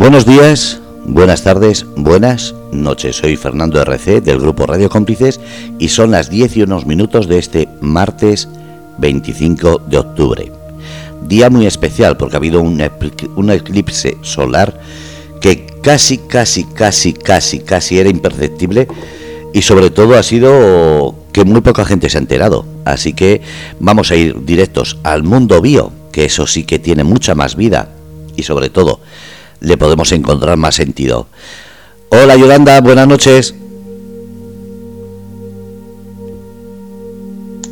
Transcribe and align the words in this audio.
Buenos 0.00 0.24
días, 0.24 0.80
buenas 1.04 1.42
tardes, 1.42 1.84
buenas 1.94 2.54
noches. 2.72 3.16
Soy 3.16 3.36
Fernando 3.36 3.82
RC 3.82 4.22
del 4.22 4.40
grupo 4.40 4.64
Radio 4.64 4.88
Cómplices 4.88 5.38
y 5.78 5.88
son 5.88 6.10
las 6.10 6.30
10 6.30 6.56
y 6.56 6.62
unos 6.62 6.86
minutos 6.86 7.28
de 7.28 7.38
este 7.38 7.68
martes 7.82 8.48
25 8.96 9.82
de 9.88 9.98
octubre. 9.98 10.52
Día 11.28 11.50
muy 11.50 11.66
especial 11.66 12.16
porque 12.16 12.36
ha 12.36 12.38
habido 12.38 12.62
un, 12.62 12.82
un 13.36 13.50
eclipse 13.50 14.16
solar 14.22 14.80
que 15.42 15.66
casi, 15.82 16.16
casi, 16.16 16.64
casi, 16.64 17.12
casi, 17.12 17.58
casi 17.58 17.98
era 17.98 18.08
imperceptible 18.08 18.88
y 19.52 19.60
sobre 19.60 19.90
todo 19.90 20.14
ha 20.14 20.22
sido 20.22 21.14
que 21.30 21.44
muy 21.44 21.60
poca 21.60 21.84
gente 21.84 22.08
se 22.08 22.16
ha 22.16 22.22
enterado. 22.22 22.64
Así 22.86 23.12
que 23.12 23.42
vamos 23.78 24.10
a 24.10 24.16
ir 24.16 24.46
directos 24.46 24.96
al 25.02 25.24
mundo 25.24 25.60
bio, 25.60 25.92
que 26.10 26.24
eso 26.24 26.46
sí 26.46 26.64
que 26.64 26.78
tiene 26.78 27.04
mucha 27.04 27.34
más 27.34 27.54
vida 27.54 27.90
y 28.34 28.44
sobre 28.44 28.70
todo 28.70 29.00
le 29.60 29.76
podemos 29.76 30.10
encontrar 30.12 30.56
más 30.56 30.74
sentido. 30.74 31.26
Hola 32.08 32.36
Yolanda, 32.36 32.80
buenas 32.80 33.06
noches. 33.06 33.54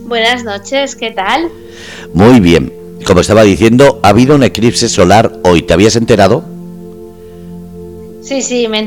Buenas 0.06 0.44
noches, 0.44 0.96
¿qué 0.96 1.10
tal? 1.10 1.50
Muy 2.14 2.40
bien. 2.40 2.72
Como 3.06 3.20
estaba 3.20 3.42
diciendo, 3.42 4.00
ha 4.02 4.08
habido 4.08 4.34
un 4.36 4.42
eclipse 4.42 4.88
solar 4.88 5.32
hoy. 5.44 5.62
¿Te 5.62 5.74
habías 5.74 5.96
enterado? 5.96 6.44
Sí, 8.22 8.42
sí, 8.42 8.68
me, 8.68 8.86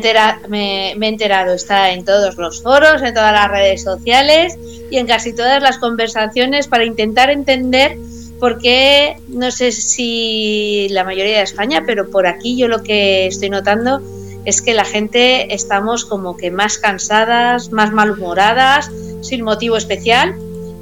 me, 0.50 0.94
he 0.94 1.08
enterado. 1.08 1.54
Está 1.54 1.92
en 1.92 2.06
todos 2.06 2.38
los 2.38 2.62
foros, 2.62 3.02
en 3.02 3.14
todas 3.14 3.34
las 3.34 3.50
redes 3.50 3.84
sociales 3.84 4.58
y 4.90 4.98
en 4.98 5.08
casi 5.08 5.34
todas 5.34 5.62
las 5.62 5.78
conversaciones 5.78 6.68
para 6.68 6.86
intentar 6.86 7.30
entender 7.30 7.98
porque 8.42 9.18
no 9.28 9.52
sé 9.52 9.72
si 9.72 10.88
la 10.90 11.04
mayoría 11.04 11.38
de 11.38 11.44
España, 11.44 11.84
pero 11.86 12.10
por 12.10 12.26
aquí 12.26 12.58
yo 12.58 12.68
lo 12.68 12.82
que 12.82 13.28
estoy 13.28 13.52
notando 13.52 14.02
es 14.46 14.64
que 14.64 14.74
la 14.74 14.84
gente 14.84 15.54
estamos 15.54 16.06
como 16.06 16.36
que 16.36 16.50
más 16.50 16.80
cansadas, 16.80 17.72
más 17.72 17.94
malhumoradas, 17.94 18.90
sin 19.22 19.44
motivo 19.44 19.78
especial. 19.78 20.36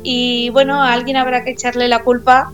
Y 0.04 0.50
bueno, 0.52 0.82
a 0.82 0.94
alguien 0.94 1.18
habrá 1.18 1.44
que 1.44 1.52
echarle 1.52 1.90
la 1.90 2.02
culpa, 2.02 2.54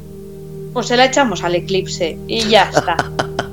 pues 0.74 0.88
se 0.88 0.98
la 0.98 1.06
echamos 1.06 1.44
al 1.44 1.54
eclipse 1.54 2.18
y 2.28 2.40
ya 2.50 2.72
está. 2.76 2.98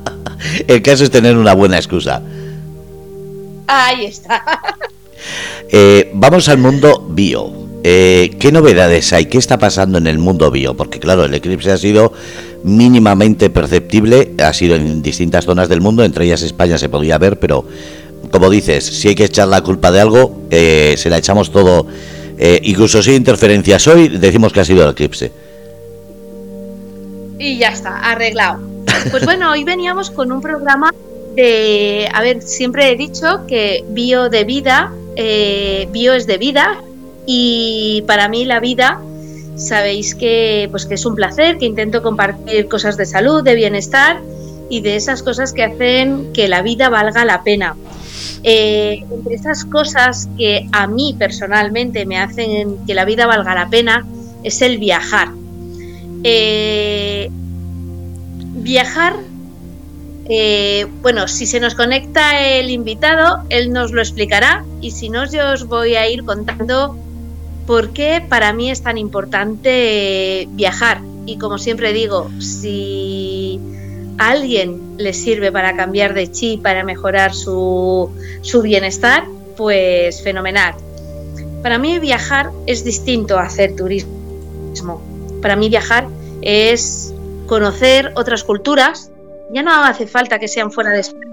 El 0.66 0.80
caso 0.80 1.04
es 1.04 1.10
tener 1.10 1.36
una 1.36 1.52
buena 1.52 1.76
excusa. 1.76 2.22
Ahí 3.66 4.06
está. 4.06 4.42
Eh, 5.70 6.10
vamos 6.14 6.48
al 6.48 6.58
mundo 6.58 7.06
bio. 7.10 7.61
Eh, 7.84 8.36
¿Qué 8.38 8.52
novedades 8.52 9.12
hay? 9.12 9.26
¿Qué 9.26 9.38
está 9.38 9.58
pasando 9.58 9.98
en 9.98 10.06
el 10.06 10.18
mundo 10.18 10.50
bio? 10.50 10.74
Porque 10.74 11.00
claro, 11.00 11.24
el 11.24 11.34
eclipse 11.34 11.72
ha 11.72 11.76
sido 11.76 12.12
mínimamente 12.62 13.50
perceptible, 13.50 14.34
ha 14.38 14.52
sido 14.52 14.76
en 14.76 15.02
distintas 15.02 15.44
zonas 15.44 15.68
del 15.68 15.80
mundo, 15.80 16.04
entre 16.04 16.26
ellas 16.26 16.42
España 16.42 16.78
se 16.78 16.88
podía 16.88 17.18
ver, 17.18 17.40
pero 17.40 17.64
como 18.30 18.50
dices, 18.50 18.84
si 18.84 19.08
hay 19.08 19.14
que 19.16 19.24
echar 19.24 19.48
la 19.48 19.62
culpa 19.62 19.90
de 19.90 20.00
algo, 20.00 20.42
eh, 20.50 20.94
se 20.96 21.10
la 21.10 21.18
echamos 21.18 21.50
todo, 21.50 21.86
eh, 22.38 22.60
incluso 22.62 23.02
si 23.02 23.10
hay 23.10 23.16
interferencias 23.16 23.84
hoy, 23.88 24.08
decimos 24.08 24.52
que 24.52 24.60
ha 24.60 24.64
sido 24.64 24.84
el 24.84 24.90
eclipse. 24.92 25.32
Y 27.40 27.58
ya 27.58 27.70
está, 27.70 27.98
arreglado. 27.98 28.60
Pues 29.10 29.24
bueno, 29.24 29.50
hoy 29.50 29.64
veníamos 29.64 30.12
con 30.12 30.30
un 30.30 30.40
programa 30.40 30.94
de, 31.34 32.08
a 32.14 32.22
ver, 32.22 32.42
siempre 32.42 32.92
he 32.92 32.96
dicho 32.96 33.44
que 33.48 33.84
bio 33.88 34.28
de 34.28 34.44
vida, 34.44 34.92
bio 35.16 36.14
es 36.14 36.28
de 36.28 36.38
vida, 36.38 36.80
y 37.26 38.02
para 38.06 38.28
mí 38.28 38.44
la 38.44 38.60
vida, 38.60 39.00
sabéis 39.56 40.14
que, 40.14 40.68
pues 40.70 40.86
que 40.86 40.94
es 40.94 41.06
un 41.06 41.14
placer, 41.14 41.58
que 41.58 41.66
intento 41.66 42.02
compartir 42.02 42.68
cosas 42.68 42.96
de 42.96 43.06
salud, 43.06 43.42
de 43.42 43.54
bienestar 43.54 44.20
y 44.68 44.80
de 44.80 44.96
esas 44.96 45.22
cosas 45.22 45.52
que 45.52 45.64
hacen 45.64 46.32
que 46.32 46.48
la 46.48 46.62
vida 46.62 46.88
valga 46.88 47.24
la 47.24 47.42
pena. 47.42 47.76
Eh, 48.44 49.04
entre 49.10 49.34
esas 49.34 49.64
cosas 49.64 50.28
que 50.36 50.68
a 50.72 50.86
mí 50.86 51.14
personalmente 51.16 52.06
me 52.06 52.18
hacen 52.18 52.84
que 52.86 52.94
la 52.94 53.04
vida 53.04 53.26
valga 53.26 53.54
la 53.54 53.68
pena 53.68 54.04
es 54.42 54.62
el 54.62 54.78
viajar. 54.78 55.28
Eh, 56.24 57.30
viajar, 58.54 59.16
eh, 60.28 60.86
bueno, 61.02 61.28
si 61.28 61.46
se 61.46 61.60
nos 61.60 61.74
conecta 61.74 62.40
el 62.40 62.70
invitado, 62.70 63.44
él 63.48 63.72
nos 63.72 63.92
lo 63.92 64.00
explicará 64.00 64.64
y 64.80 64.92
si 64.92 65.08
no, 65.08 65.30
yo 65.30 65.52
os 65.52 65.66
voy 65.66 65.94
a 65.94 66.08
ir 66.08 66.24
contando 66.24 66.96
¿Por 67.66 67.92
qué 67.92 68.24
para 68.28 68.52
mí 68.52 68.70
es 68.70 68.82
tan 68.82 68.98
importante 68.98 70.48
viajar? 70.50 71.00
Y 71.26 71.38
como 71.38 71.58
siempre 71.58 71.92
digo, 71.92 72.30
si 72.40 73.60
a 74.18 74.30
alguien 74.30 74.96
le 74.98 75.12
sirve 75.12 75.52
para 75.52 75.76
cambiar 75.76 76.14
de 76.14 76.30
chip, 76.30 76.62
para 76.62 76.84
mejorar 76.84 77.34
su, 77.34 78.10
su 78.42 78.62
bienestar, 78.62 79.24
pues 79.56 80.22
fenomenal. 80.22 80.74
Para 81.62 81.78
mí 81.78 81.98
viajar 82.00 82.50
es 82.66 82.84
distinto 82.84 83.38
a 83.38 83.44
hacer 83.44 83.76
turismo. 83.76 85.00
Para 85.40 85.54
mí 85.54 85.68
viajar 85.68 86.08
es 86.40 87.14
conocer 87.46 88.12
otras 88.16 88.42
culturas. 88.42 89.10
Ya 89.52 89.62
no 89.62 89.72
hace 89.84 90.06
falta 90.06 90.38
que 90.38 90.48
sean 90.48 90.72
fuera 90.72 90.90
de 90.90 91.00
España. 91.00 91.32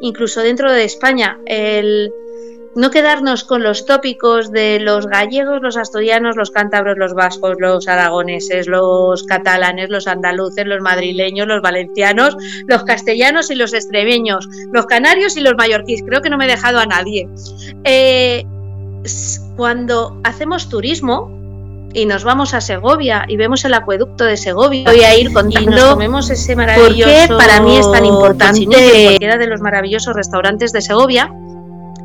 Incluso 0.00 0.40
dentro 0.40 0.70
de 0.70 0.84
España, 0.84 1.38
no 2.74 2.90
quedarnos 2.90 3.44
con 3.44 3.62
los 3.62 3.84
tópicos 3.86 4.50
de 4.50 4.80
los 4.80 5.06
gallegos, 5.06 5.60
los 5.62 5.76
asturianos, 5.76 6.36
los 6.36 6.50
cántabros, 6.50 6.96
los 6.96 7.14
vascos, 7.14 7.56
los 7.58 7.86
aragoneses, 7.88 8.66
los 8.66 9.24
catalanes, 9.24 9.90
los 9.90 10.06
andaluces, 10.06 10.66
los 10.66 10.80
madrileños, 10.80 11.46
los 11.46 11.60
valencianos, 11.60 12.36
los 12.66 12.84
castellanos 12.84 13.50
y 13.50 13.56
los 13.56 13.74
extremeños, 13.74 14.48
los 14.72 14.86
canarios 14.86 15.36
y 15.36 15.40
los 15.40 15.54
mallorquíes. 15.54 16.02
Creo 16.06 16.22
que 16.22 16.30
no 16.30 16.38
me 16.38 16.46
he 16.46 16.48
dejado 16.48 16.78
a 16.78 16.86
nadie. 16.86 17.28
Eh, 17.84 18.44
cuando 19.56 20.18
hacemos 20.24 20.68
turismo, 20.68 21.40
y 21.94 22.06
nos 22.06 22.24
vamos 22.24 22.54
a 22.54 22.62
Segovia 22.62 23.26
y 23.28 23.36
vemos 23.36 23.66
el 23.66 23.74
acueducto 23.74 24.24
de 24.24 24.38
Segovia. 24.38 24.84
Voy 24.86 25.00
a 25.00 25.14
ir 25.14 25.30
contando 25.30 25.70
y 25.70 25.74
nos 25.74 25.90
comemos 25.90 26.30
ese 26.30 26.56
maravilloso 26.56 27.04
por 27.04 27.28
qué 27.28 27.28
para 27.28 27.60
mí 27.60 27.76
es 27.76 27.92
tan 27.92 28.06
importante 28.06 28.64
cualquiera 28.64 29.36
de 29.36 29.46
los 29.46 29.60
maravillosos 29.60 30.16
restaurantes 30.16 30.72
de 30.72 30.80
Segovia 30.80 31.30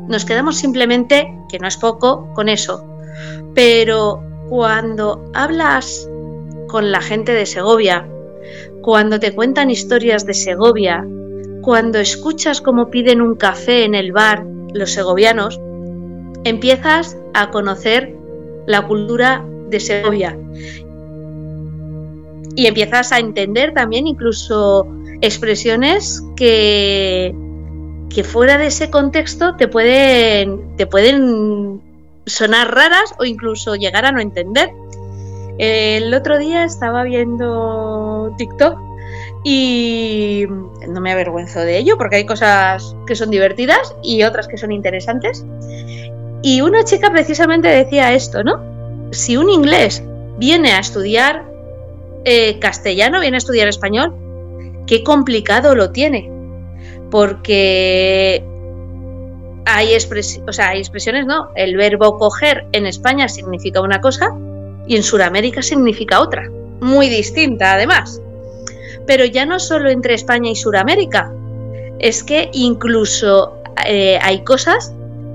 nos 0.08 0.24
quedamos 0.24 0.56
simplemente, 0.56 1.38
que 1.48 1.58
no 1.58 1.68
es 1.68 1.76
poco, 1.76 2.32
con 2.34 2.48
eso. 2.48 2.84
Pero 3.54 4.22
cuando 4.48 5.30
hablas 5.34 6.08
con 6.68 6.90
la 6.90 7.00
gente 7.00 7.32
de 7.32 7.46
Segovia, 7.46 8.08
cuando 8.82 9.20
te 9.20 9.34
cuentan 9.34 9.70
historias 9.70 10.24
de 10.24 10.34
Segovia, 10.34 11.06
cuando 11.62 11.98
escuchas 11.98 12.60
cómo 12.60 12.90
piden 12.90 13.20
un 13.20 13.36
café 13.36 13.84
en 13.84 13.94
el 13.94 14.12
bar 14.12 14.44
los 14.72 14.92
segovianos, 14.92 15.60
empiezas 16.44 17.16
a 17.34 17.50
conocer 17.50 18.14
la 18.66 18.86
cultura 18.86 19.44
de 19.68 19.80
Segovia. 19.80 20.38
Y 22.54 22.66
empiezas 22.66 23.12
a 23.12 23.18
entender 23.18 23.72
también 23.74 24.06
incluso 24.06 24.86
expresiones 25.20 26.22
que 26.36 27.34
que 28.08 28.24
fuera 28.24 28.58
de 28.58 28.66
ese 28.66 28.90
contexto 28.90 29.56
te 29.56 29.68
pueden, 29.68 30.76
te 30.76 30.86
pueden 30.86 31.82
sonar 32.26 32.74
raras 32.74 33.14
o 33.18 33.24
incluso 33.24 33.74
llegar 33.76 34.04
a 34.06 34.12
no 34.12 34.20
entender. 34.20 34.70
El 35.58 36.14
otro 36.14 36.38
día 36.38 36.64
estaba 36.64 37.02
viendo 37.02 38.34
TikTok 38.38 38.78
y 39.44 40.46
no 40.88 41.00
me 41.00 41.12
avergüenzo 41.12 41.60
de 41.60 41.78
ello 41.78 41.96
porque 41.98 42.16
hay 42.16 42.26
cosas 42.26 42.94
que 43.06 43.16
son 43.16 43.30
divertidas 43.30 43.94
y 44.02 44.22
otras 44.22 44.48
que 44.48 44.56
son 44.56 44.72
interesantes. 44.72 45.44
Y 46.42 46.60
una 46.60 46.84
chica 46.84 47.10
precisamente 47.10 47.68
decía 47.68 48.14
esto, 48.14 48.44
¿no? 48.44 48.62
Si 49.10 49.36
un 49.36 49.50
inglés 49.50 50.02
viene 50.38 50.72
a 50.72 50.78
estudiar 50.78 51.44
eh, 52.24 52.58
castellano, 52.60 53.20
viene 53.20 53.36
a 53.36 53.38
estudiar 53.38 53.68
español, 53.68 54.14
qué 54.86 55.02
complicado 55.02 55.74
lo 55.74 55.90
tiene 55.90 56.37
porque 57.10 58.44
hay, 59.68 59.94
expresiones, 59.94 61.26
¿no? 61.26 61.50
El 61.54 61.76
verbo 61.76 62.18
coger 62.18 62.66
en 62.72 62.86
España 62.86 63.28
significa 63.28 63.80
una 63.80 64.00
cosa 64.00 64.34
y 64.86 64.96
en 64.96 65.02
Sudamérica 65.02 65.62
significa 65.62 66.20
otra, 66.20 66.50
muy 66.80 67.08
distinta 67.08 67.74
además. 67.74 68.20
Pero 69.06 69.24
ya 69.24 69.46
no 69.46 69.58
solo 69.58 69.90
entre 69.90 70.14
España 70.14 70.50
y 70.50 70.56
Sudamérica, 70.56 71.32
es 71.98 72.24
que 72.24 72.50
incluso 72.52 73.62
eh, 73.86 74.18
hay 74.22 74.42
cosas 74.44 74.92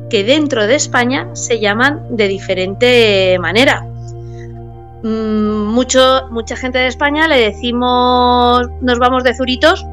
que 0.09 0.23
dentro 0.23 0.67
de 0.67 0.75
España 0.75 1.29
se 1.33 1.59
llaman 1.59 2.15
de 2.15 2.27
diferente 2.27 3.37
manera. 3.39 3.85
Mm, 5.03 5.73
mucha 5.73 6.55
gente 6.55 6.79
de 6.79 6.87
España 6.87 7.27
le 7.27 7.39
decimos 7.39 8.67
nos 8.81 8.99
vamos 8.99 9.23
de 9.23 9.35
zuritos 9.35 9.85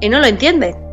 y 0.00 0.08
no 0.08 0.20
lo 0.20 0.26
entienden. 0.26 0.87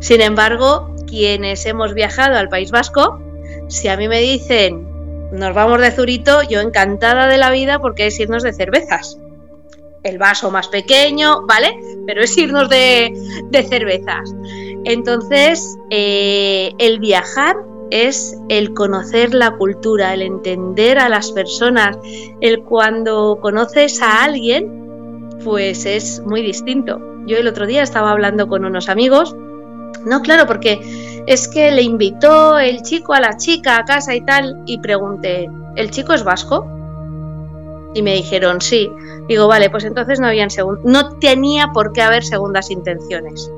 Sin 0.00 0.20
embargo, 0.20 0.94
quienes 1.06 1.66
hemos 1.66 1.94
viajado 1.94 2.36
al 2.36 2.48
País 2.48 2.70
Vasco, 2.70 3.20
si 3.68 3.88
a 3.88 3.96
mí 3.96 4.08
me 4.08 4.20
dicen 4.20 4.96
nos 5.32 5.54
vamos 5.54 5.80
de 5.80 5.90
Zurito, 5.90 6.42
yo 6.42 6.60
encantada 6.60 7.26
de 7.26 7.36
la 7.36 7.50
vida 7.50 7.80
porque 7.80 8.06
es 8.06 8.20
irnos 8.20 8.42
de 8.42 8.52
cervezas. 8.52 9.18
el 10.04 10.18
vaso 10.18 10.52
más 10.52 10.68
pequeño, 10.68 11.44
¿vale? 11.48 11.76
Pero 12.06 12.22
es 12.22 12.38
irnos 12.38 12.68
de, 12.68 13.12
cervezas. 13.68 14.32
Entonces, 14.84 15.76
eh, 15.90 16.70
el 16.78 17.00
viajar 17.00 17.56
es 17.90 18.38
el 18.48 18.72
conocer 18.72 19.34
la 19.34 19.56
cultura, 19.56 20.14
el 20.14 20.22
entender 20.22 21.00
a 21.00 21.08
las 21.08 21.32
personas, 21.32 21.98
el 22.40 22.62
cuando 22.62 23.40
conoces 23.42 24.00
a 24.00 24.22
alguien, 24.22 25.28
pues 25.42 25.84
es 25.86 26.22
muy 26.24 26.40
distinto. 26.40 27.00
Yo 27.26 27.36
el 27.36 27.48
otro 27.48 27.66
día 27.66 27.82
estaba 27.82 28.12
hablando 28.12 28.46
con 28.46 28.64
unos 28.64 28.88
amigos, 28.88 29.34
no, 30.06 30.22
claro, 30.22 30.46
porque 30.46 31.24
es 31.26 31.48
que 31.48 31.70
le 31.72 31.82
invitó 31.82 32.58
el 32.58 32.82
chico 32.82 33.12
a 33.12 33.20
la 33.20 33.36
chica 33.36 33.76
a 33.76 33.84
casa 33.84 34.14
y 34.14 34.20
tal, 34.20 34.62
y 34.64 34.78
pregunté, 34.78 35.50
¿el 35.74 35.90
chico 35.90 36.12
es 36.12 36.22
vasco? 36.22 36.64
Y 37.94 38.02
me 38.02 38.14
dijeron, 38.14 38.60
sí. 38.60 38.88
Digo, 39.28 39.48
vale, 39.48 39.68
pues 39.68 39.84
entonces 39.84 40.20
no 40.20 40.28
habían 40.28 40.48
no 40.84 41.18
tenía 41.18 41.72
por 41.72 41.92
qué 41.92 42.02
haber 42.02 42.24
segundas 42.24 42.70
intenciones. 42.70 43.50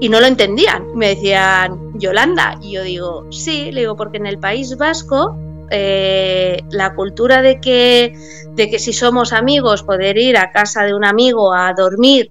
Y 0.00 0.08
no 0.08 0.20
lo 0.20 0.26
entendían. 0.26 0.94
Me 0.94 1.08
decían, 1.08 1.98
Yolanda. 1.98 2.58
Y 2.62 2.74
yo 2.74 2.82
digo, 2.84 3.26
sí, 3.32 3.72
le 3.72 3.80
digo, 3.80 3.96
porque 3.96 4.18
en 4.18 4.26
el 4.26 4.38
País 4.38 4.76
Vasco 4.76 5.36
eh, 5.70 6.62
la 6.70 6.94
cultura 6.94 7.42
de 7.42 7.60
que, 7.60 8.14
de 8.52 8.70
que 8.70 8.78
si 8.78 8.92
somos 8.92 9.32
amigos, 9.32 9.82
poder 9.82 10.16
ir 10.18 10.36
a 10.36 10.50
casa 10.50 10.84
de 10.84 10.94
un 10.94 11.04
amigo 11.04 11.52
a 11.52 11.74
dormir, 11.74 12.30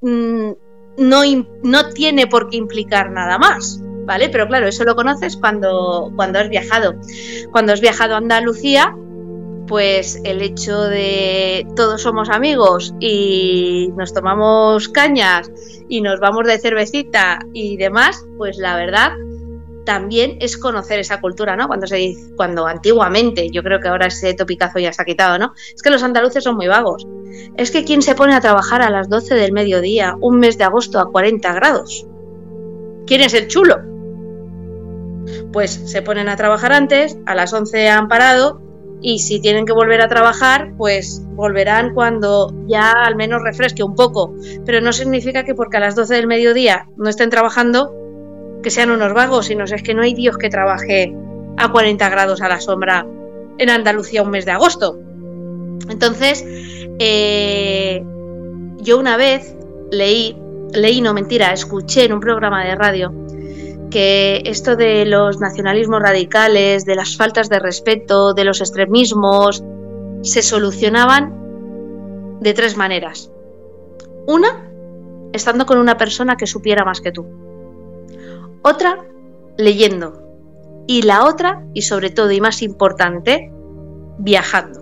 mm, 0.00 0.50
no, 0.96 1.22
no 1.62 1.88
tiene 1.90 2.26
por 2.26 2.48
qué 2.50 2.56
implicar 2.56 3.10
nada 3.10 3.38
más. 3.38 3.80
¿Vale? 4.06 4.28
Pero 4.28 4.46
claro, 4.46 4.66
eso 4.66 4.84
lo 4.84 4.96
conoces 4.96 5.34
cuando, 5.34 6.12
cuando 6.14 6.38
has 6.38 6.50
viajado. 6.50 6.94
Cuando 7.52 7.72
has 7.72 7.80
viajado 7.80 8.14
a 8.14 8.18
Andalucía, 8.18 8.94
pues 9.66 10.20
el 10.24 10.42
hecho 10.42 10.82
de 10.82 11.66
todos 11.74 12.02
somos 12.02 12.28
amigos 12.28 12.94
y 13.00 13.90
nos 13.96 14.12
tomamos 14.12 14.88
cañas 14.90 15.50
y 15.88 16.02
nos 16.02 16.20
vamos 16.20 16.46
de 16.46 16.58
cervecita 16.58 17.38
y 17.54 17.78
demás, 17.78 18.26
pues 18.36 18.58
la 18.58 18.76
verdad 18.76 19.12
también 19.84 20.38
es 20.40 20.56
conocer 20.56 20.98
esa 20.98 21.20
cultura, 21.20 21.56
¿no? 21.56 21.66
Cuando 21.66 21.86
se 21.86 21.96
dice, 21.96 22.34
cuando 22.36 22.66
antiguamente, 22.66 23.50
yo 23.50 23.62
creo 23.62 23.80
que 23.80 23.88
ahora 23.88 24.06
ese 24.06 24.34
topicazo 24.34 24.78
ya 24.78 24.92
se 24.92 25.02
ha 25.02 25.04
quitado, 25.04 25.38
¿no? 25.38 25.52
Es 25.74 25.82
que 25.82 25.90
los 25.90 26.02
andaluces 26.02 26.44
son 26.44 26.56
muy 26.56 26.66
vagos. 26.66 27.06
Es 27.56 27.70
que 27.70 27.84
quién 27.84 28.02
se 28.02 28.14
pone 28.14 28.34
a 28.34 28.40
trabajar 28.40 28.82
a 28.82 28.90
las 28.90 29.08
12 29.08 29.34
del 29.34 29.52
mediodía, 29.52 30.16
un 30.20 30.38
mes 30.38 30.58
de 30.58 30.64
agosto 30.64 30.98
a 30.98 31.10
40 31.10 31.52
grados. 31.52 32.06
¿Quién 33.06 33.20
es 33.20 33.34
el 33.34 33.48
chulo? 33.48 33.76
Pues 35.52 35.70
se 35.86 36.02
ponen 36.02 36.28
a 36.28 36.36
trabajar 36.36 36.72
antes, 36.72 37.18
a 37.26 37.34
las 37.34 37.52
11 37.52 37.88
han 37.88 38.08
parado 38.08 38.60
y 39.00 39.18
si 39.18 39.40
tienen 39.40 39.66
que 39.66 39.72
volver 39.72 40.00
a 40.00 40.08
trabajar, 40.08 40.72
pues 40.78 41.22
volverán 41.32 41.92
cuando 41.92 42.54
ya 42.66 42.90
al 42.90 43.16
menos 43.16 43.42
refresque 43.42 43.82
un 43.82 43.94
poco. 43.94 44.34
Pero 44.64 44.80
no 44.80 44.92
significa 44.92 45.44
que 45.44 45.54
porque 45.54 45.76
a 45.76 45.80
las 45.80 45.94
12 45.94 46.14
del 46.14 46.26
mediodía 46.26 46.88
no 46.96 47.10
estén 47.10 47.28
trabajando, 47.28 47.94
que 48.64 48.70
sean 48.70 48.90
unos 48.90 49.12
vagos, 49.12 49.46
sino 49.46 49.64
es 49.64 49.82
que 49.82 49.94
no 49.94 50.02
hay 50.02 50.14
Dios 50.14 50.38
que 50.38 50.48
trabaje 50.48 51.14
a 51.58 51.70
40 51.70 52.08
grados 52.08 52.40
a 52.40 52.48
la 52.48 52.60
sombra 52.60 53.06
en 53.58 53.70
Andalucía 53.70 54.22
un 54.22 54.30
mes 54.30 54.46
de 54.46 54.52
agosto. 54.52 54.98
Entonces, 55.90 56.42
eh, 56.98 58.02
yo 58.78 58.98
una 58.98 59.18
vez 59.18 59.54
leí, 59.92 60.36
leí, 60.72 61.02
no 61.02 61.12
mentira, 61.12 61.52
escuché 61.52 62.06
en 62.06 62.14
un 62.14 62.20
programa 62.20 62.64
de 62.64 62.74
radio 62.74 63.12
que 63.90 64.42
esto 64.46 64.76
de 64.76 65.04
los 65.04 65.38
nacionalismos 65.40 66.00
radicales, 66.00 66.86
de 66.86 66.96
las 66.96 67.16
faltas 67.16 67.48
de 67.50 67.60
respeto, 67.60 68.32
de 68.32 68.44
los 68.44 68.60
extremismos, 68.60 69.62
se 70.22 70.42
solucionaban 70.42 72.38
de 72.40 72.54
tres 72.54 72.76
maneras. 72.78 73.30
Una, 74.26 74.70
estando 75.32 75.66
con 75.66 75.78
una 75.78 75.98
persona 75.98 76.36
que 76.36 76.46
supiera 76.46 76.84
más 76.84 77.02
que 77.02 77.12
tú. 77.12 77.43
Otra, 78.64 79.04
leyendo. 79.58 80.22
Y 80.86 81.02
la 81.02 81.26
otra, 81.26 81.62
y 81.74 81.82
sobre 81.82 82.08
todo 82.08 82.32
y 82.32 82.40
más 82.40 82.62
importante, 82.62 83.52
viajando. 84.18 84.80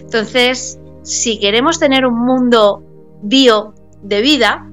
Entonces, 0.00 0.78
si 1.02 1.38
queremos 1.38 1.78
tener 1.78 2.04
un 2.04 2.18
mundo 2.18 2.82
bio 3.22 3.74
de 4.02 4.22
vida, 4.22 4.68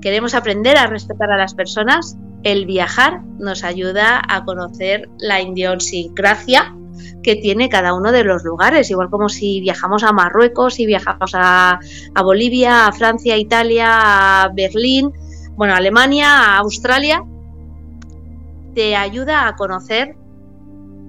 queremos 0.00 0.34
aprender 0.34 0.76
a 0.76 0.86
respetar 0.86 1.32
a 1.32 1.36
las 1.36 1.54
personas, 1.54 2.16
el 2.44 2.64
viajar 2.64 3.22
nos 3.38 3.64
ayuda 3.64 4.22
a 4.28 4.44
conocer 4.44 5.08
la 5.18 5.40
idiosincrasia 5.40 6.76
que 7.24 7.34
tiene 7.34 7.68
cada 7.68 7.94
uno 7.94 8.12
de 8.12 8.22
los 8.22 8.44
lugares, 8.44 8.90
igual 8.90 9.10
como 9.10 9.28
si 9.28 9.60
viajamos 9.60 10.04
a 10.04 10.12
Marruecos, 10.12 10.74
si 10.74 10.86
viajamos 10.86 11.32
a, 11.34 11.80
Bolivia, 12.22 12.86
a 12.86 12.92
Francia, 12.92 13.34
a 13.34 13.38
Italia, 13.38 14.42
a 14.44 14.48
Berlín, 14.54 15.12
bueno, 15.56 15.74
Alemania, 15.74 16.56
Australia, 16.56 17.22
te 18.74 18.96
ayuda 18.96 19.46
a 19.46 19.56
conocer 19.56 20.16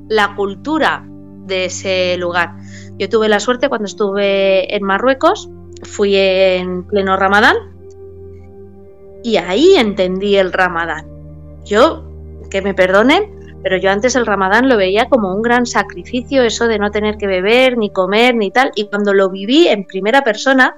la 0.07 0.35
cultura 0.35 1.05
de 1.45 1.65
ese 1.65 2.17
lugar. 2.17 2.55
Yo 2.97 3.09
tuve 3.09 3.27
la 3.29 3.39
suerte 3.39 3.69
cuando 3.69 3.85
estuve 3.85 4.75
en 4.75 4.83
Marruecos, 4.83 5.49
fui 5.83 6.15
en 6.15 6.83
pleno 6.83 7.17
Ramadán 7.17 7.55
y 9.25 9.37
ahí 9.37 9.75
entendí 9.75 10.35
el 10.35 10.53
ramadán. 10.53 11.07
Yo, 11.65 12.03
que 12.51 12.61
me 12.61 12.75
perdonen, 12.75 13.57
pero 13.63 13.77
yo 13.77 13.89
antes 13.89 14.15
el 14.15 14.27
ramadán 14.27 14.69
lo 14.69 14.77
veía 14.77 15.09
como 15.09 15.33
un 15.33 15.41
gran 15.41 15.65
sacrificio, 15.65 16.43
eso 16.43 16.67
de 16.67 16.77
no 16.77 16.91
tener 16.91 17.17
que 17.17 17.25
beber, 17.25 17.75
ni 17.75 17.89
comer, 17.89 18.35
ni 18.35 18.51
tal, 18.51 18.71
y 18.75 18.85
cuando 18.85 19.15
lo 19.15 19.31
viví 19.31 19.67
en 19.67 19.85
primera 19.85 20.23
persona, 20.23 20.75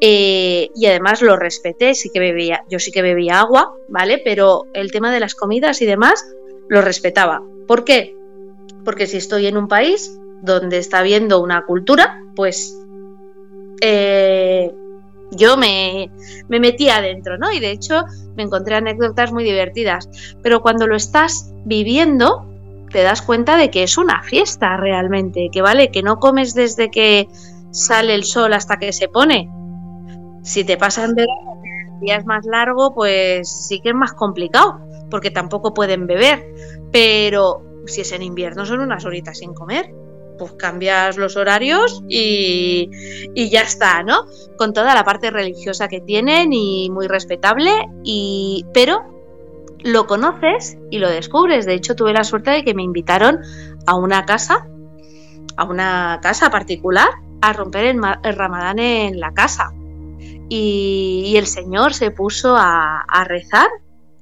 eh, 0.00 0.70
y 0.74 0.86
además 0.86 1.22
lo 1.22 1.36
respeté, 1.36 1.94
sí 1.94 2.10
que 2.12 2.20
bebía, 2.20 2.64
yo 2.70 2.78
sí 2.78 2.90
que 2.90 3.02
bebía 3.02 3.40
agua, 3.40 3.74
¿vale? 3.88 4.20
Pero 4.24 4.66
el 4.72 4.90
tema 4.90 5.12
de 5.12 5.20
las 5.20 5.34
comidas 5.34 5.82
y 5.82 5.86
demás 5.86 6.24
lo 6.68 6.80
respetaba. 6.80 7.42
¿Por 7.66 7.84
qué? 7.84 8.16
Porque 8.84 9.06
si 9.06 9.18
estoy 9.18 9.46
en 9.46 9.56
un 9.56 9.68
país 9.68 10.18
donde 10.42 10.78
está 10.78 11.00
habiendo 11.00 11.42
una 11.42 11.66
cultura, 11.66 12.22
pues 12.34 12.74
eh, 13.82 14.72
yo 15.32 15.56
me, 15.56 16.10
me 16.48 16.60
metí 16.60 16.88
adentro, 16.88 17.36
¿no? 17.38 17.52
Y 17.52 17.60
de 17.60 17.70
hecho 17.70 18.04
me 18.36 18.42
encontré 18.44 18.76
anécdotas 18.76 19.32
muy 19.32 19.44
divertidas. 19.44 20.08
Pero 20.42 20.62
cuando 20.62 20.86
lo 20.86 20.96
estás 20.96 21.52
viviendo, 21.64 22.46
te 22.90 23.02
das 23.02 23.22
cuenta 23.22 23.56
de 23.56 23.70
que 23.70 23.82
es 23.82 23.98
una 23.98 24.22
fiesta 24.22 24.76
realmente, 24.76 25.50
que 25.52 25.62
vale, 25.62 25.90
que 25.90 26.02
no 26.02 26.18
comes 26.18 26.54
desde 26.54 26.90
que 26.90 27.28
sale 27.70 28.14
el 28.14 28.24
sol 28.24 28.52
hasta 28.52 28.78
que 28.78 28.92
se 28.92 29.08
pone. 29.08 29.50
Si 30.42 30.64
te 30.64 30.76
pasan 30.76 31.14
de 31.14 31.26
días 32.00 32.24
más 32.24 32.44
largo, 32.46 32.94
pues 32.94 33.48
sí 33.66 33.80
que 33.80 33.90
es 33.90 33.94
más 33.94 34.12
complicado, 34.12 34.80
porque 35.10 35.30
tampoco 35.30 35.74
pueden 35.74 36.06
beber. 36.06 36.44
Pero 36.92 37.62
si 37.86 38.02
es 38.02 38.12
en 38.12 38.22
invierno, 38.22 38.66
son 38.66 38.80
unas 38.80 39.04
horitas 39.04 39.38
sin 39.38 39.54
comer 39.54 39.92
pues 40.40 40.52
cambias 40.52 41.18
los 41.18 41.36
horarios 41.36 42.02
y, 42.08 42.88
ya 43.36 43.60
está, 43.60 44.02
¿no? 44.02 44.24
Con 44.56 44.72
toda 44.72 44.94
la 44.94 45.04
parte 45.04 45.30
religiosa 45.30 45.86
que 45.86 46.00
tienen 46.00 46.54
y 46.54 46.88
muy 46.88 47.06
respetable, 47.08 47.70
y, 48.02 48.64
pero 48.72 49.02
lo 49.84 50.06
conoces 50.06 50.78
y 50.90 50.98
lo 50.98 51.10
descubres. 51.10 51.66
De 51.66 51.74
hecho, 51.74 51.94
tuve 51.94 52.14
la 52.14 52.24
suerte 52.24 52.50
de 52.50 52.64
que 52.64 52.74
me 52.74 52.82
invitaron 52.82 53.40
a 53.86 53.94
una 53.94 54.24
casa, 54.24 54.66
a 55.56 55.64
una 55.64 56.20
casa 56.22 56.50
particular, 56.50 57.08
a 57.42 57.52
romper 57.52 57.84
el, 57.84 58.00
ramadán 58.34 58.78
en 58.78 59.20
la 59.20 59.32
casa. 59.34 59.74
Y, 60.50 61.34
el 61.36 61.46
Señor 61.46 61.94
se 61.94 62.10
puso 62.10 62.54
a 62.56 63.24
rezar 63.24 63.68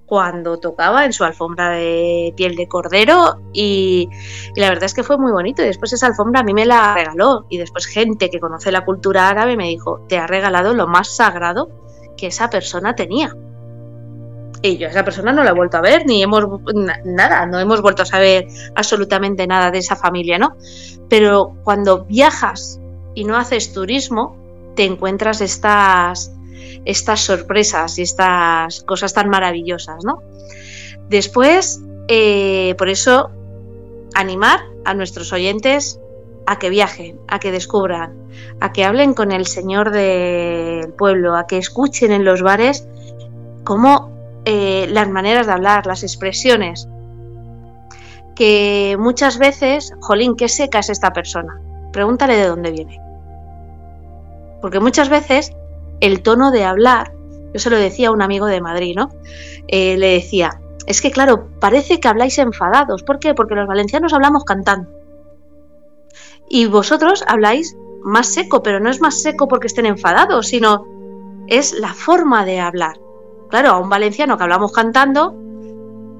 cuando 0.08 0.58
tocaba 0.58 1.04
en 1.04 1.12
su 1.12 1.22
alfombra 1.22 1.68
de 1.68 2.32
piel 2.34 2.56
de 2.56 2.66
cordero 2.66 3.42
y, 3.52 4.08
la 4.56 4.70
verdad 4.70 4.84
es 4.84 4.94
que 4.94 5.02
fue 5.02 5.18
muy 5.18 5.30
bonito 5.30 5.62
y 5.62 5.66
después 5.66 5.92
esa 5.92 6.06
alfombra 6.06 6.40
a 6.40 6.44
mí 6.44 6.54
me 6.54 6.64
la 6.64 6.94
regaló 6.94 7.44
y 7.50 7.58
después 7.58 7.84
gente 7.86 8.30
que 8.30 8.40
conoce 8.40 8.72
la 8.72 8.86
cultura 8.86 9.28
árabe 9.28 9.56
me 9.56 9.68
dijo, 9.68 10.06
te 10.08 10.16
ha 10.16 10.26
regalado 10.26 10.72
lo 10.72 10.86
más 10.86 11.14
sagrado 11.14 11.68
que 12.16 12.28
esa 12.28 12.48
persona 12.48 12.96
tenía. 12.96 13.36
Y 14.62 14.78
yo 14.78 14.88
a 14.88 14.90
esa 14.90 15.04
persona 15.04 15.30
no 15.30 15.44
la 15.44 15.50
he 15.50 15.54
vuelto 15.54 15.76
a 15.76 15.82
ver, 15.82 16.06
ni 16.06 16.22
hemos 16.22 16.42
nada, 17.04 17.44
no 17.44 17.60
hemos 17.60 17.82
vuelto 17.82 18.02
a 18.02 18.06
saber 18.06 18.48
absolutamente 18.74 19.46
nada 19.46 19.70
de 19.70 19.78
esa 19.78 19.94
familia, 19.94 20.38
¿no? 20.38 20.56
Pero 21.10 21.54
cuando 21.64 22.06
viajas 22.06 22.80
y 23.14 23.24
no 23.24 23.36
haces 23.36 23.74
turismo, 23.74 24.36
te 24.78 24.84
encuentras 24.84 25.40
estas 25.40 26.32
estas 26.84 27.18
sorpresas 27.18 27.98
y 27.98 28.02
estas 28.02 28.82
cosas 28.82 29.12
tan 29.12 29.28
maravillosas, 29.28 30.04
¿no? 30.04 30.22
Después, 31.08 31.82
eh, 32.06 32.76
por 32.78 32.88
eso, 32.88 33.28
animar 34.14 34.60
a 34.84 34.94
nuestros 34.94 35.32
oyentes 35.32 35.98
a 36.46 36.60
que 36.60 36.70
viajen, 36.70 37.18
a 37.26 37.40
que 37.40 37.50
descubran, 37.50 38.28
a 38.60 38.72
que 38.72 38.84
hablen 38.84 39.14
con 39.14 39.32
el 39.32 39.48
Señor 39.48 39.90
del 39.90 40.92
pueblo, 40.92 41.34
a 41.34 41.48
que 41.48 41.58
escuchen 41.58 42.12
en 42.12 42.24
los 42.24 42.40
bares 42.40 42.86
cómo 43.64 44.12
eh, 44.44 44.86
las 44.90 45.10
maneras 45.10 45.48
de 45.48 45.54
hablar, 45.54 45.86
las 45.86 46.04
expresiones, 46.04 46.88
que 48.36 48.96
muchas 48.96 49.38
veces, 49.38 49.92
jolín, 49.98 50.36
qué 50.36 50.48
seca 50.48 50.78
es 50.78 50.88
esta 50.88 51.12
persona. 51.12 51.60
Pregúntale 51.92 52.36
de 52.36 52.46
dónde 52.46 52.70
viene. 52.70 53.07
Porque 54.60 54.80
muchas 54.80 55.08
veces 55.08 55.52
el 56.00 56.22
tono 56.22 56.50
de 56.50 56.64
hablar, 56.64 57.12
yo 57.52 57.60
se 57.60 57.70
lo 57.70 57.76
decía 57.76 58.08
a 58.08 58.12
un 58.12 58.22
amigo 58.22 58.46
de 58.46 58.60
Madrid, 58.60 58.94
¿no? 58.96 59.10
Eh, 59.68 59.96
le 59.96 60.12
decía, 60.12 60.60
es 60.86 61.00
que 61.00 61.10
claro, 61.10 61.48
parece 61.60 62.00
que 62.00 62.08
habláis 62.08 62.38
enfadados. 62.38 63.02
¿Por 63.02 63.18
qué? 63.18 63.34
Porque 63.34 63.54
los 63.54 63.66
valencianos 63.66 64.12
hablamos 64.12 64.44
cantando. 64.44 64.90
Y 66.48 66.66
vosotros 66.66 67.24
habláis 67.26 67.76
más 68.02 68.28
seco, 68.28 68.62
pero 68.62 68.80
no 68.80 68.90
es 68.90 69.00
más 69.00 69.20
seco 69.20 69.48
porque 69.48 69.66
estén 69.66 69.86
enfadados, 69.86 70.48
sino 70.48 70.86
es 71.46 71.78
la 71.78 71.92
forma 71.92 72.44
de 72.44 72.60
hablar. 72.60 72.98
Claro, 73.50 73.70
a 73.70 73.78
un 73.78 73.88
valenciano 73.88 74.36
que 74.36 74.44
hablamos 74.44 74.72
cantando, 74.72 75.34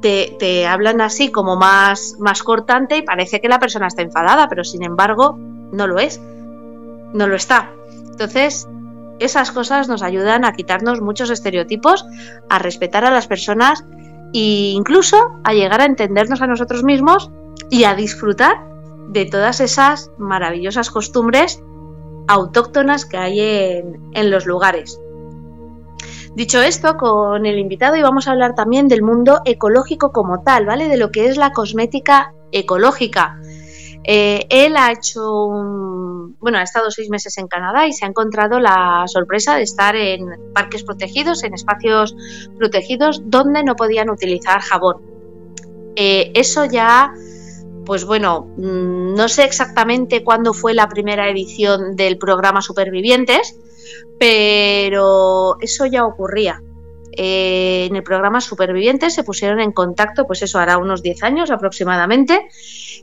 te, 0.01 0.67
hablan 0.67 1.01
así 1.01 1.31
como 1.31 1.57
más, 1.57 2.17
más 2.19 2.43
cortante 2.43 2.97
y 2.97 3.03
parece 3.03 3.41
que 3.41 3.49
la 3.49 3.59
persona 3.59 3.87
está 3.87 4.03
enfadada, 4.03 4.49
pero 4.49 4.65
sin 4.65 4.83
embargo 4.83 5.37
no 5.37 5.87
lo 5.87 5.99
es, 5.99 6.21
no 6.21 7.27
lo 7.27 7.37
está. 7.37 7.73
Entonces, 8.19 8.69
esas 9.21 9.53
cosas 9.53 9.87
nos 9.87 10.03
ayudan 10.03 10.45
a 10.45 10.53
quitarnos 10.53 11.01
muchos 11.01 11.31
estereotipos, 11.31 12.05
a 12.49 12.59
respetar 12.59 13.05
a 13.05 13.13
las 13.13 13.29
personas 13.29 13.85
e 14.35 14.73
incluso 14.75 15.39
a 15.45 15.53
llegar 15.53 15.81
a 15.81 15.85
entendernos 15.85 16.43
a 16.43 16.49
nosotros 16.49 16.83
mismos 16.83 17.31
y 17.71 17.85
a 17.85 17.95
disfrutar 17.95 18.67
de 19.11 19.25
todas 19.27 19.61
esas 19.61 20.11
maravillosas 20.19 20.91
costumbres 20.91 21.63
autóctonas 22.27 23.07
que 23.07 23.19
hay 23.19 23.39
en, 23.41 24.31
los 24.33 24.47
lugares. 24.47 25.01
Dicho 26.35 26.61
esto, 26.61 26.97
con 26.97 27.47
el 27.47 27.57
invitado 27.57 27.95
íbamos 27.95 28.27
a 28.27 28.33
hablar 28.33 28.57
también 28.57 28.89
del 28.89 29.03
mundo 29.03 29.43
ecológico 29.45 30.11
como 30.11 30.43
tal, 30.43 30.67
¿vale? 30.67 30.89
De 30.89 30.97
lo 30.97 31.13
que 31.13 31.27
es 31.27 31.37
la 31.37 31.53
cosmética 31.53 32.35
ecológica. 32.51 33.39
Eh, 34.11 34.47
él 34.49 34.75
ha 34.79 34.91
hecho 34.91 35.23
bueno, 36.41 36.57
ha 36.57 36.63
estado 36.63 36.91
seis 36.91 37.11
meses 37.11 37.37
en 37.37 37.47
Canadá 37.47 37.87
y 37.87 37.93
se 37.93 38.07
ha 38.07 38.09
encontrado 38.09 38.59
la 38.59 39.05
sorpresa 39.07 39.57
de 39.57 39.65
estar 39.65 39.95
en 39.97 40.53
parques 40.55 40.83
protegidos, 40.83 41.45
en 41.45 41.53
espacios 41.53 42.17
protegidos 42.57 43.21
donde 43.27 43.63
no 43.63 43.77
podían 43.77 44.09
utilizar 44.09 44.61
jabón. 44.61 45.03
Eh, 45.95 46.31
eso 46.35 46.65
ya 46.65 47.13
pues 47.85 48.07
bueno, 48.07 48.49
mm, 48.57 49.15
no 49.15 49.29
sé 49.29 49.45
exactamente 49.45 50.25
cuándo 50.25 50.55
fue 50.55 50.73
la 50.73 50.89
primera 50.89 51.29
edición 51.29 51.95
del 51.95 52.17
programa 52.17 52.63
Supervivientes, 52.63 53.59
pero 54.19 55.59
eso 55.61 55.85
ya 55.85 56.07
ocurría. 56.07 56.63
Eh, 57.21 57.87
en 57.91 57.97
el 57.97 58.05
programa 58.05 58.41
Supervivientes 58.41 59.13
se 59.13 59.25
pusieron 59.25 59.59
en 59.59 59.73
contacto, 59.73 60.25
pues 60.25 60.41
eso 60.43 60.61
hará 60.61 60.79
unos 60.79 61.03
10 61.03 61.25
años 61.25 61.51
aproximadamente, 61.51 62.47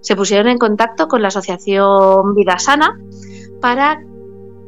se 0.01 0.15
pusieron 0.15 0.47
en 0.47 0.57
contacto 0.57 1.09
con 1.09 1.21
la 1.21 1.27
asociación 1.27 2.33
Vida 2.33 2.57
Sana 2.57 2.97
para 3.59 4.01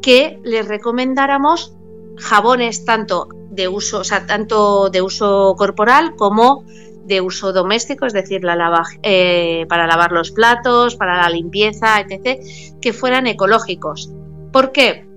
que 0.01 0.37
les 0.43 0.67
recomendáramos 0.67 1.73
jabones 2.17 2.83
tanto 2.83 3.29
de 3.49 3.69
uso, 3.69 3.99
o 3.99 4.03
sea, 4.03 4.25
tanto 4.25 4.89
de 4.89 5.01
uso 5.01 5.55
corporal 5.57 6.15
como 6.17 6.65
de 7.05 7.21
uso 7.21 7.53
doméstico, 7.53 8.05
es 8.05 8.11
decir, 8.11 8.41
eh, 9.01 9.65
para 9.69 9.87
lavar 9.87 10.11
los 10.11 10.31
platos, 10.31 10.97
para 10.97 11.21
la 11.21 11.29
limpieza, 11.29 12.01
etc., 12.01 12.41
que 12.81 12.91
fueran 12.91 13.27
ecológicos. 13.27 14.11
¿Por 14.51 14.73
qué? 14.73 15.07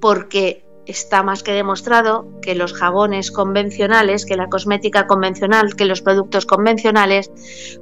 Porque 0.00 0.64
está 0.86 1.22
más 1.22 1.42
que 1.42 1.52
demostrado 1.52 2.26
que 2.40 2.54
los 2.54 2.72
jabones 2.72 3.30
convencionales, 3.30 4.26
que 4.26 4.36
la 4.36 4.48
cosmética 4.48 5.06
convencional, 5.06 5.76
que 5.76 5.84
los 5.84 6.02
productos 6.02 6.46
convencionales, 6.46 7.30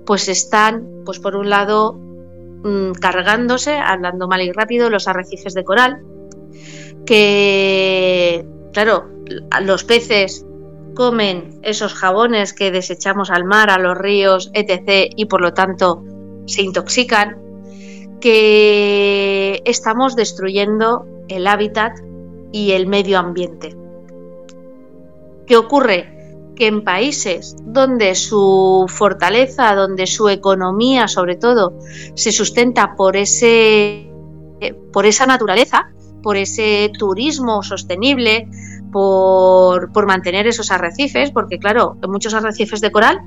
pues 0.05 0.29
están, 0.29 1.03
pues 1.05 1.19
por 1.19 1.37
un 1.37 1.49
lado, 1.51 1.95
mm, 1.95 2.93
cargándose, 2.93 3.79
hablando 3.79 4.29
mal 4.29 4.43
y 4.43 4.53
rápido, 4.53 4.91
los 4.91 5.09
arrecifes 5.09 5.55
de 5.55 5.65
coral, 5.65 6.03
que, 7.07 8.47
claro, 8.73 9.09
los 9.63 9.85
peces 9.85 10.45
comen 10.95 11.61
esos 11.63 11.95
jabones 11.95 12.53
que 12.53 12.71
desechamos 12.71 13.31
al 13.31 13.45
mar, 13.45 13.71
a 13.71 13.79
los 13.79 13.97
ríos, 13.97 14.51
etc. 14.55 15.13
y 15.17 15.25
por 15.27 15.41
lo 15.41 15.55
tanto 15.55 16.05
se 16.47 16.63
intoxican, 16.63 17.39
que 18.21 19.63
estamos 19.65 20.15
destruyendo 20.15 21.07
el 21.29 21.47
hábitat 21.47 21.99
y 22.53 22.73
el 22.73 22.87
medio 22.87 23.19
ambiente. 23.19 23.77
¿Qué 25.47 25.57
ocurre? 25.57 26.17
Que 26.55 26.67
en 26.67 26.85
países 26.85 27.57
donde 27.65 28.15
su 28.15 28.87
fortaleza, 28.89 29.75
donde 29.75 30.07
su 30.07 30.29
economía 30.29 31.09
sobre 31.09 31.37
todo 31.37 31.79
se 32.15 32.33
sustenta 32.33 32.95
por, 32.95 33.17
ese, 33.17 34.11
por 34.93 35.07
esa 35.07 35.27
naturaleza, 35.27 35.91
por 36.23 36.37
ese 36.37 36.91
turismo 36.99 37.63
sostenible, 37.63 38.49
por, 38.93 40.07
mantener 40.07 40.47
esos 40.47 40.71
arrecifes, 40.71 41.31
porque 41.31 41.59
claro, 41.59 41.97
muchos 42.09 42.35
arrecifes 42.35 42.81
de 42.81 42.91
coral, 42.91 43.21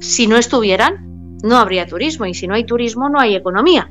si 0.00 0.26
no 0.26 0.36
estuvieran, 0.36 1.38
no 1.42 1.56
habría 1.56 1.86
turismo 1.86 2.26
y 2.26 2.34
si 2.34 2.46
no 2.46 2.54
hay 2.54 2.64
turismo 2.64 3.08
no 3.08 3.20
hay 3.20 3.34
economía. 3.34 3.90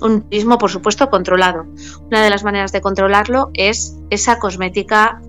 Un 0.00 0.22
turismo, 0.22 0.58
por 0.58 0.70
supuesto, 0.70 1.10
controlado. 1.10 1.66
Una 2.06 2.22
de 2.22 2.30
las 2.30 2.44
maneras 2.44 2.72
de 2.72 2.80
controlarlo 2.80 3.50
es 3.54 3.96
esa 4.10 4.38
cosmética 4.38 5.20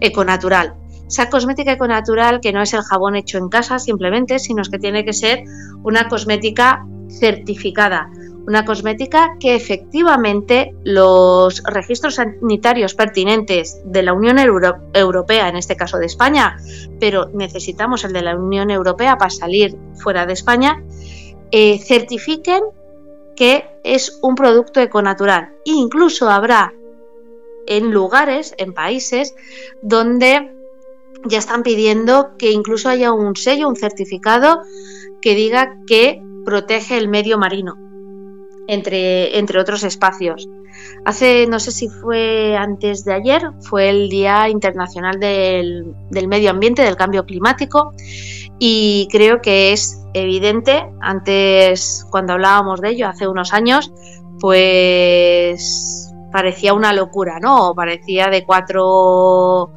econatural. 0.00 0.74
Esa 1.06 1.30
cosmética 1.30 1.72
econatural 1.72 2.40
que 2.40 2.52
no 2.52 2.60
es 2.60 2.74
el 2.74 2.82
jabón 2.82 3.16
hecho 3.16 3.38
en 3.38 3.48
casa 3.48 3.78
simplemente, 3.78 4.38
sino 4.38 4.62
que 4.62 4.78
tiene 4.78 5.04
que 5.04 5.12
ser 5.12 5.44
una 5.82 6.08
cosmética 6.08 6.84
certificada, 7.08 8.10
una 8.46 8.64
cosmética 8.64 9.36
que 9.40 9.54
efectivamente 9.54 10.74
los 10.84 11.62
registros 11.64 12.14
sanitarios 12.14 12.94
pertinentes 12.94 13.80
de 13.84 14.02
la 14.02 14.12
Unión 14.12 14.38
Europea, 14.38 15.48
en 15.48 15.56
este 15.56 15.76
caso 15.76 15.98
de 15.98 16.06
España, 16.06 16.56
pero 17.00 17.30
necesitamos 17.34 18.04
el 18.04 18.12
de 18.12 18.22
la 18.22 18.36
Unión 18.36 18.70
Europea 18.70 19.16
para 19.18 19.30
salir 19.30 19.76
fuera 19.96 20.26
de 20.26 20.32
España, 20.32 20.82
eh, 21.50 21.78
certifiquen 21.78 22.62
que 23.38 23.70
es 23.84 24.18
un 24.20 24.34
producto 24.34 24.80
econatural. 24.80 25.52
Incluso 25.64 26.28
habrá 26.28 26.74
en 27.68 27.92
lugares, 27.92 28.52
en 28.58 28.74
países, 28.74 29.32
donde 29.80 30.52
ya 31.24 31.38
están 31.38 31.62
pidiendo 31.62 32.36
que 32.36 32.50
incluso 32.50 32.88
haya 32.88 33.12
un 33.12 33.36
sello, 33.36 33.68
un 33.68 33.76
certificado 33.76 34.62
que 35.22 35.36
diga 35.36 35.76
que 35.86 36.20
protege 36.44 36.98
el 36.98 37.06
medio 37.06 37.38
marino 37.38 37.76
entre, 38.66 39.38
entre 39.38 39.60
otros 39.60 39.84
espacios. 39.84 40.48
Hace, 41.04 41.46
no 41.46 41.60
sé 41.60 41.70
si 41.70 41.88
fue 41.88 42.56
antes 42.56 43.04
de 43.04 43.12
ayer, 43.12 43.42
fue 43.60 43.88
el 43.88 44.08
Día 44.08 44.48
Internacional 44.48 45.20
del, 45.20 45.94
Medio 46.26 46.50
Ambiente, 46.50 46.82
del 46.82 46.96
Cambio 46.96 47.24
Climático, 47.24 47.92
y 48.58 49.08
creo 49.10 49.40
que 49.40 49.72
es 49.72 50.04
evidente, 50.14 50.90
antes 51.00 52.06
cuando 52.10 52.34
hablábamos 52.34 52.80
de 52.80 52.90
ello, 52.90 53.08
hace 53.08 53.28
unos 53.28 53.52
años, 53.52 53.92
pues 54.40 56.12
parecía 56.32 56.74
una 56.74 56.92
locura, 56.92 57.38
¿no? 57.40 57.74
parecía 57.74 58.28
de 58.28 58.44
cuatro 58.44 59.72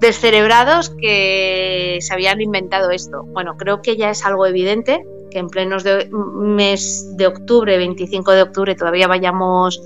descerebrados 0.00 0.90
que 0.90 1.98
se 2.00 2.14
habían 2.14 2.40
inventado 2.40 2.90
esto. 2.90 3.24
Bueno, 3.24 3.56
creo 3.56 3.82
que 3.82 3.96
ya 3.96 4.10
es 4.10 4.24
algo 4.24 4.46
evidente 4.46 5.04
que 5.30 5.38
en 5.38 5.48
plenos 5.48 5.84
de, 5.84 6.10
mes 6.10 7.16
de 7.16 7.26
octubre, 7.26 7.76
25 7.76 8.32
de 8.32 8.42
octubre, 8.42 8.74
todavía 8.74 9.06
vayamos 9.06 9.82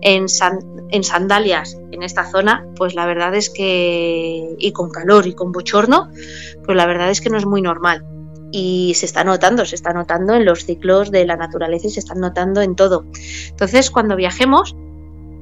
en, 0.00 0.26
en 0.90 1.04
sandalias 1.04 1.78
en 1.90 2.02
esta 2.02 2.30
zona, 2.30 2.66
pues 2.76 2.94
la 2.94 3.06
verdad 3.06 3.34
es 3.34 3.50
que, 3.50 4.54
y 4.58 4.72
con 4.72 4.90
calor 4.90 5.26
y 5.26 5.34
con 5.34 5.52
bochorno, 5.52 6.10
pues 6.64 6.76
la 6.76 6.86
verdad 6.86 7.10
es 7.10 7.20
que 7.20 7.30
no 7.30 7.38
es 7.38 7.46
muy 7.46 7.62
normal. 7.62 8.04
Y 8.50 8.92
se 8.96 9.06
está 9.06 9.24
notando, 9.24 9.64
se 9.64 9.74
está 9.74 9.94
notando 9.94 10.34
en 10.34 10.44
los 10.44 10.66
ciclos 10.66 11.10
de 11.10 11.24
la 11.24 11.36
naturaleza 11.36 11.86
y 11.86 11.90
se 11.90 12.00
está 12.00 12.14
notando 12.14 12.60
en 12.60 12.76
todo. 12.76 13.06
Entonces, 13.48 13.90
cuando 13.90 14.14
viajemos, 14.14 14.76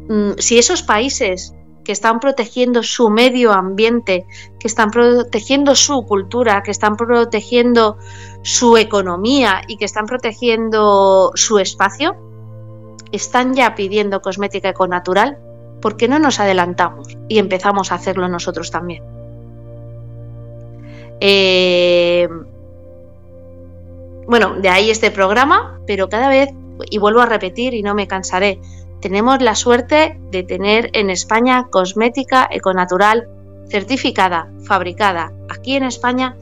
mm, 0.09 0.33
si 0.39 0.59
esos 0.59 0.83
países 0.83 1.53
que 1.91 1.95
están 1.95 2.21
protegiendo 2.21 2.85
su 2.85 3.11
medio 3.11 3.51
ambiente, 3.51 4.25
que 4.61 4.69
están 4.69 4.93
protegiendo 4.93 5.75
su 5.75 6.07
cultura, 6.07 6.63
que 6.63 6.71
están 6.71 6.97
protegiendo 6.97 7.99
su 8.43 8.77
economía 8.77 9.63
y 9.67 9.77
que 9.77 9.87
están 9.87 10.07
protegiendo 10.07 11.33
su 11.35 11.59
espacio, 11.59 12.15
están 13.11 13.55
ya 13.55 13.75
pidiendo 13.75 14.23
cosmética 14.23 14.69
econatural, 14.69 15.37
¿por 15.83 15.97
qué 15.97 16.07
no 16.07 16.21
nos 16.21 16.39
adelantamos 16.39 17.09
y 17.29 17.41
empezamos 17.41 17.91
a 17.91 17.97
hacerlo 17.97 18.29
nosotros 18.29 18.71
también? 18.71 19.03
Eh, 21.19 22.29
bueno, 24.29 24.55
de 24.61 24.69
ahí 24.69 24.91
este 24.91 25.11
programa, 25.11 25.81
pero 25.89 26.09
cada 26.09 26.29
vez, 26.29 26.51
y 26.89 26.99
vuelvo 26.99 27.21
a 27.21 27.27
repetir 27.27 27.75
y 27.75 27.83
no 27.83 27.97
me 27.97 28.07
cansaré, 28.07 28.61
tenemos 29.01 29.41
la 29.41 29.55
suerte 29.55 30.19
de 30.31 30.43
tener 30.43 30.91
en 30.93 31.11
España 31.11 31.69
cosmética 31.71 32.49
econatural 32.51 33.29
certificada, 33.69 34.51
fabricada 34.65 35.33
aquí 35.49 35.77
en 35.77 35.85
España 35.85 36.37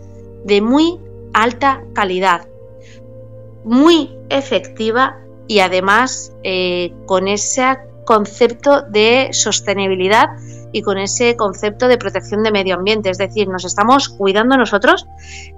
de 0.44 0.60
muy 0.60 0.98
alta 1.34 1.82
calidad, 1.94 2.48
muy 3.64 4.16
efectiva 4.30 5.18
y 5.46 5.60
además 5.60 6.32
eh, 6.42 6.92
con 7.06 7.28
esa 7.28 7.82
concepto 8.04 8.80
de 8.82 9.28
sostenibilidad 9.32 10.28
y 10.72 10.80
con 10.80 10.96
ese 10.96 11.36
concepto 11.36 11.88
de 11.88 11.98
protección 11.98 12.42
de 12.42 12.50
medio 12.50 12.74
ambiente. 12.76 13.10
Es 13.10 13.18
decir, 13.18 13.48
nos 13.48 13.66
estamos 13.66 14.08
cuidando 14.08 14.56
nosotros, 14.56 15.06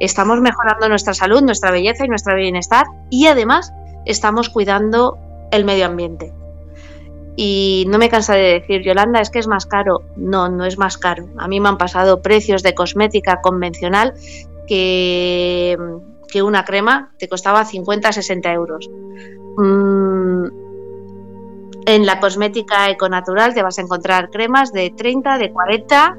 estamos 0.00 0.40
mejorando 0.40 0.88
nuestra 0.88 1.14
salud, 1.14 1.42
nuestra 1.42 1.70
belleza 1.70 2.04
y 2.04 2.08
nuestro 2.08 2.34
bienestar 2.34 2.86
y 3.08 3.28
además 3.28 3.72
estamos 4.04 4.48
cuidando 4.48 5.16
el 5.52 5.64
medio 5.64 5.86
ambiente. 5.86 6.32
Y 7.42 7.86
no 7.88 7.96
me 7.96 8.10
cansa 8.10 8.34
de 8.34 8.60
decir, 8.60 8.82
Yolanda, 8.82 9.18
es 9.18 9.30
que 9.30 9.38
es 9.38 9.46
más 9.46 9.64
caro. 9.64 10.02
No, 10.14 10.50
no 10.50 10.66
es 10.66 10.76
más 10.76 10.98
caro. 10.98 11.26
A 11.38 11.48
mí 11.48 11.58
me 11.58 11.70
han 11.70 11.78
pasado 11.78 12.20
precios 12.20 12.62
de 12.62 12.74
cosmética 12.74 13.40
convencional 13.40 14.12
que, 14.68 15.74
que 16.28 16.42
una 16.42 16.66
crema 16.66 17.14
te 17.18 17.30
costaba 17.30 17.64
50-60 17.64 18.52
euros. 18.52 18.90
Mm, 19.56 20.48
en 21.86 22.04
la 22.04 22.20
cosmética 22.20 22.90
econatural 22.90 23.54
te 23.54 23.62
vas 23.62 23.78
a 23.78 23.80
encontrar 23.80 24.28
cremas 24.28 24.70
de 24.74 24.92
30, 24.94 25.38
de 25.38 25.50
40 25.50 26.18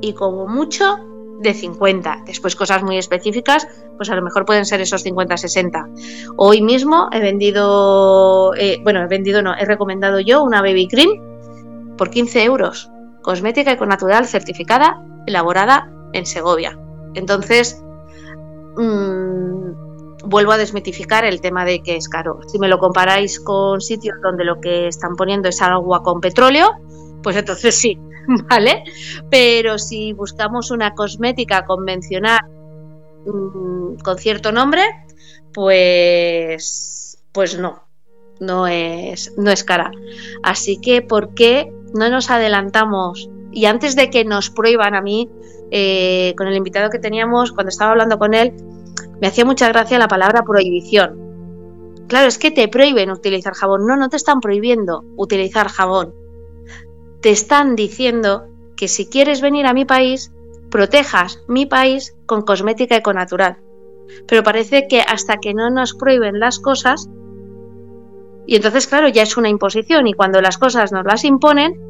y 0.00 0.14
como 0.14 0.48
mucho 0.48 0.98
de 1.40 1.54
50. 1.54 2.22
Después 2.26 2.56
cosas 2.56 2.82
muy 2.82 2.98
específicas, 2.98 3.66
pues 3.96 4.10
a 4.10 4.16
lo 4.16 4.22
mejor 4.22 4.44
pueden 4.44 4.64
ser 4.64 4.80
esos 4.80 5.04
50-60. 5.04 6.34
Hoy 6.36 6.62
mismo 6.62 7.08
he 7.12 7.20
vendido, 7.20 8.54
eh, 8.54 8.80
bueno, 8.82 9.02
he 9.02 9.06
vendido 9.06 9.42
no, 9.42 9.54
he 9.54 9.64
recomendado 9.64 10.20
yo 10.20 10.42
una 10.42 10.60
baby 10.62 10.88
cream 10.88 11.96
por 11.96 12.10
15 12.10 12.44
euros. 12.44 12.90
Cosmética 13.22 13.72
econatural 13.72 14.26
certificada, 14.26 15.02
elaborada 15.26 15.90
en 16.12 16.26
Segovia. 16.26 16.78
Entonces, 17.14 17.82
mmm, 18.76 19.86
vuelvo 20.24 20.52
a 20.52 20.58
desmitificar 20.58 21.24
el 21.24 21.40
tema 21.40 21.64
de 21.64 21.82
que 21.82 21.96
es 21.96 22.08
caro. 22.08 22.40
Si 22.46 22.58
me 22.58 22.68
lo 22.68 22.78
comparáis 22.78 23.40
con 23.40 23.80
sitios 23.80 24.16
donde 24.22 24.44
lo 24.44 24.60
que 24.60 24.88
están 24.88 25.16
poniendo 25.16 25.48
es 25.48 25.60
agua 25.62 26.02
con 26.02 26.20
petróleo, 26.20 26.70
pues 27.22 27.36
entonces 27.36 27.74
sí, 27.74 27.98
¿vale? 28.50 28.84
Pero 29.30 29.78
si 29.78 30.12
buscamos 30.12 30.70
una 30.70 30.94
cosmética 30.94 31.64
convencional 31.64 32.40
mm, 33.26 33.96
con 34.02 34.18
cierto 34.18 34.52
nombre, 34.52 34.82
pues, 35.52 37.18
pues 37.32 37.58
no, 37.58 37.84
no 38.40 38.66
es, 38.66 39.32
no 39.36 39.50
es 39.50 39.64
cara. 39.64 39.90
Así 40.42 40.80
que, 40.80 41.02
¿por 41.02 41.34
qué 41.34 41.72
no 41.94 42.08
nos 42.10 42.30
adelantamos? 42.30 43.30
Y 43.52 43.66
antes 43.66 43.96
de 43.96 44.10
que 44.10 44.24
nos 44.24 44.50
prohíban 44.50 44.94
a 44.94 45.00
mí, 45.00 45.30
eh, 45.70 46.34
con 46.36 46.46
el 46.46 46.56
invitado 46.56 46.90
que 46.90 46.98
teníamos, 46.98 47.52
cuando 47.52 47.70
estaba 47.70 47.92
hablando 47.92 48.18
con 48.18 48.34
él, 48.34 48.52
me 49.20 49.28
hacía 49.28 49.44
mucha 49.44 49.68
gracia 49.68 49.98
la 49.98 50.08
palabra 50.08 50.42
prohibición. 50.42 51.24
Claro, 52.06 52.28
es 52.28 52.38
que 52.38 52.50
te 52.50 52.68
prohíben 52.68 53.10
utilizar 53.10 53.54
jabón. 53.54 53.86
No, 53.86 53.96
no 53.96 54.08
te 54.08 54.16
están 54.16 54.40
prohibiendo 54.40 55.04
utilizar 55.16 55.68
jabón 55.68 56.14
te 57.20 57.30
están 57.30 57.76
diciendo 57.76 58.46
que 58.76 58.88
si 58.88 59.06
quieres 59.06 59.40
venir 59.40 59.66
a 59.66 59.74
mi 59.74 59.84
país, 59.84 60.32
protejas 60.70 61.42
mi 61.48 61.66
país 61.66 62.14
con 62.26 62.42
cosmética 62.42 62.96
econatural. 62.96 63.58
Pero 64.26 64.42
parece 64.42 64.86
que 64.88 65.00
hasta 65.00 65.38
que 65.38 65.54
no 65.54 65.70
nos 65.70 65.94
prohíben 65.94 66.38
las 66.38 66.58
cosas, 66.58 67.08
y 68.46 68.56
entonces 68.56 68.86
claro, 68.86 69.08
ya 69.08 69.22
es 69.22 69.36
una 69.36 69.48
imposición 69.48 70.06
y 70.06 70.12
cuando 70.12 70.40
las 70.40 70.58
cosas 70.58 70.92
nos 70.92 71.04
las 71.04 71.24
imponen, 71.24 71.80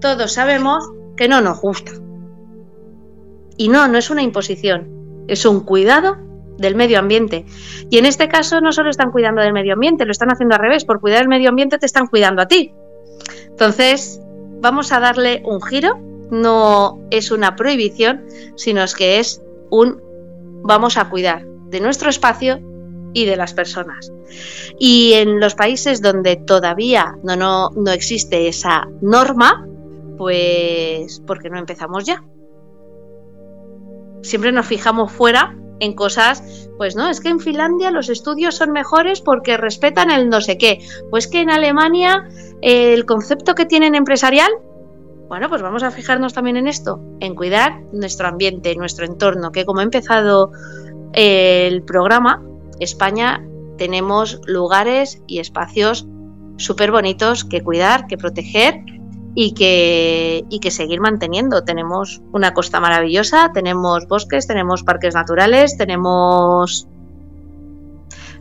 todos 0.00 0.32
sabemos 0.32 0.90
que 1.16 1.28
no 1.28 1.40
nos 1.40 1.60
gusta. 1.60 1.92
Y 3.56 3.68
no, 3.68 3.86
no 3.88 3.98
es 3.98 4.10
una 4.10 4.22
imposición, 4.22 5.24
es 5.28 5.46
un 5.46 5.60
cuidado 5.60 6.16
del 6.58 6.74
medio 6.74 6.98
ambiente. 6.98 7.44
Y 7.90 7.98
en 7.98 8.06
este 8.06 8.28
caso 8.28 8.60
no 8.60 8.72
solo 8.72 8.90
están 8.90 9.12
cuidando 9.12 9.42
del 9.42 9.52
medio 9.52 9.74
ambiente, 9.74 10.04
lo 10.04 10.12
están 10.12 10.30
haciendo 10.30 10.54
al 10.54 10.60
revés, 10.60 10.84
por 10.84 11.00
cuidar 11.00 11.20
del 11.20 11.28
medio 11.28 11.48
ambiente 11.48 11.78
te 11.78 11.86
están 11.86 12.06
cuidando 12.06 12.42
a 12.42 12.48
ti. 12.48 12.72
Entonces, 13.46 14.21
vamos 14.62 14.92
a 14.92 15.00
darle 15.00 15.42
un 15.44 15.60
giro, 15.60 15.98
no 16.30 17.00
es 17.10 17.30
una 17.30 17.56
prohibición, 17.56 18.24
sino 18.56 18.82
es 18.82 18.94
que 18.94 19.18
es 19.18 19.42
un 19.70 20.00
vamos 20.64 20.96
a 20.96 21.10
cuidar 21.10 21.44
de 21.68 21.80
nuestro 21.80 22.08
espacio 22.08 22.60
y 23.12 23.26
de 23.26 23.36
las 23.36 23.52
personas. 23.52 24.10
Y 24.78 25.14
en 25.14 25.40
los 25.40 25.54
países 25.54 26.00
donde 26.00 26.36
todavía 26.36 27.16
no, 27.24 27.36
no, 27.36 27.70
no 27.70 27.90
existe 27.90 28.48
esa 28.48 28.88
norma, 29.02 29.66
pues 30.16 31.20
porque 31.26 31.50
no 31.50 31.58
empezamos 31.58 32.04
ya. 32.04 32.24
Siempre 34.22 34.52
nos 34.52 34.66
fijamos 34.66 35.10
fuera 35.10 35.58
en 35.82 35.94
cosas, 35.94 36.68
pues 36.78 36.94
no, 36.94 37.08
es 37.08 37.20
que 37.20 37.28
en 37.28 37.40
Finlandia 37.40 37.90
los 37.90 38.08
estudios 38.08 38.54
son 38.54 38.70
mejores 38.70 39.20
porque 39.20 39.56
respetan 39.56 40.12
el 40.12 40.28
no 40.28 40.40
sé 40.40 40.56
qué, 40.56 40.78
pues 41.10 41.26
que 41.26 41.40
en 41.40 41.50
Alemania 41.50 42.28
el 42.60 43.04
concepto 43.04 43.56
que 43.56 43.66
tienen 43.66 43.96
empresarial, 43.96 44.50
bueno, 45.28 45.48
pues 45.48 45.60
vamos 45.60 45.82
a 45.82 45.90
fijarnos 45.90 46.34
también 46.34 46.56
en 46.56 46.68
esto, 46.68 47.00
en 47.18 47.34
cuidar 47.34 47.80
nuestro 47.92 48.28
ambiente, 48.28 48.76
nuestro 48.76 49.06
entorno, 49.06 49.50
que 49.50 49.64
como 49.64 49.80
ha 49.80 49.82
empezado 49.82 50.52
el 51.14 51.82
programa, 51.82 52.40
España 52.78 53.44
tenemos 53.76 54.40
lugares 54.46 55.20
y 55.26 55.40
espacios 55.40 56.06
súper 56.58 56.92
bonitos 56.92 57.44
que 57.44 57.60
cuidar, 57.60 58.06
que 58.06 58.16
proteger 58.16 58.84
y 59.34 59.54
que, 59.54 60.44
y 60.48 60.60
que 60.60 60.70
seguir 60.70 61.00
manteniendo. 61.00 61.64
Tenemos 61.64 62.20
una 62.32 62.54
costa 62.54 62.80
maravillosa, 62.80 63.50
tenemos 63.52 64.06
bosques, 64.06 64.46
tenemos 64.46 64.82
parques 64.82 65.14
naturales, 65.14 65.76
tenemos... 65.76 66.86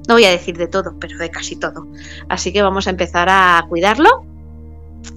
No 0.07 0.15
voy 0.15 0.25
a 0.25 0.31
decir 0.31 0.57
de 0.57 0.67
todo, 0.67 0.95
pero 0.99 1.17
de 1.17 1.29
casi 1.29 1.55
todo. 1.55 1.87
Así 2.27 2.51
que 2.51 2.61
vamos 2.61 2.87
a 2.87 2.89
empezar 2.89 3.27
a 3.29 3.63
cuidarlo 3.69 4.25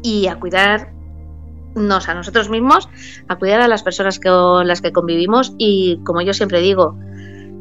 y 0.03 0.27
a 0.27 0.37
cuidarnos 0.37 2.09
a 2.09 2.15
nosotros 2.15 2.51
mismos, 2.51 2.89
a 3.29 3.37
cuidar 3.37 3.61
a 3.61 3.69
las 3.69 3.83
personas 3.83 4.21
con 4.21 4.69
las 4.69 4.83
que 4.83 4.93
convivimos 4.93 5.55
y 5.59 6.01
como 6.05 6.21
yo 6.21 6.35
siempre 6.35 6.61
digo, 6.61 6.97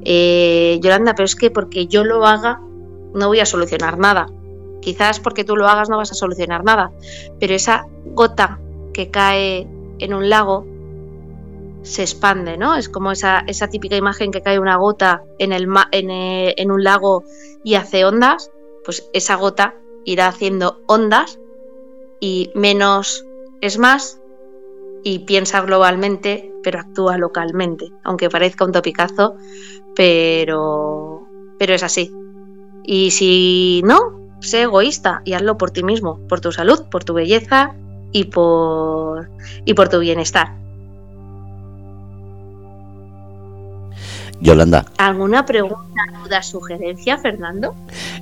eh, 0.03 0.79
Yolanda, 0.83 1.15
pero 1.15 1.25
es 1.25 1.35
que 1.35 1.49
porque 1.49 1.87
yo 1.87 2.03
lo 2.03 2.25
haga 2.25 2.59
no 3.13 3.27
voy 3.27 3.39
a 3.39 3.45
solucionar 3.45 3.97
nada. 3.97 4.27
Quizás 4.83 5.19
porque 5.19 5.43
tú 5.43 5.55
lo 5.55 5.67
hagas 5.67 5.89
no 5.89 5.97
vas 5.97 6.11
a 6.11 6.15
solucionar 6.15 6.63
nada, 6.63 6.91
pero 7.39 7.53
esa 7.53 7.85
gota 8.05 8.59
que 8.93 9.09
cae 9.09 9.67
en 9.99 10.13
un 10.13 10.29
lago 10.29 10.65
se 11.83 12.01
expande, 12.01 12.57
¿no? 12.57 12.75
Es 12.75 12.89
como 12.89 13.11
esa, 13.11 13.45
típica 13.71 13.95
imagen 13.95 14.31
que 14.31 14.41
cae 14.41 14.59
una 14.59 14.75
gota 14.77 15.23
en, 15.37 15.51
en 15.53 16.71
un 16.71 16.83
lago 16.83 17.23
y 17.63 17.75
hace 17.75 18.05
ondas, 18.05 18.51
pues 18.83 19.09
esa 19.13 19.35
gota 19.35 19.75
irá 20.05 20.27
haciendo 20.27 20.81
ondas 20.87 21.39
y 22.19 22.51
menos 22.55 23.25
es 23.61 23.77
más 23.77 24.19
y 25.03 25.19
piensa 25.19 25.61
globalmente, 25.61 26.53
pero 26.63 26.79
actúa 26.79 27.17
localmente, 27.17 27.91
aunque 28.03 28.29
parezca 28.29 28.65
un 28.65 28.71
topicazo, 28.71 29.35
pero, 29.95 31.27
pero 31.57 31.73
es 31.73 31.83
así. 31.83 32.11
Y 32.85 33.11
si 33.11 33.81
no, 33.85 34.22
sé 34.43 34.63
egoísta 34.63 35.21
y 35.25 35.33
hazlo 35.33 35.57
por 35.57 35.71
ti 35.71 35.83
mismo, 35.83 36.19
por 36.29 36.41
tu 36.41 36.51
salud, 36.51 36.83
por 36.91 37.03
tu 37.03 37.13
belleza 37.13 37.73
y 38.11 38.25
por, 38.25 39.29
y 39.65 39.73
por 39.73 39.89
tu 39.89 39.99
bienestar. 39.99 40.53
Yolanda. 44.39 44.85
¿Alguna 44.97 45.45
pregunta, 45.45 46.01
duda, 46.21 46.43
sugerencia, 46.43 47.17
Fernando? 47.17 47.73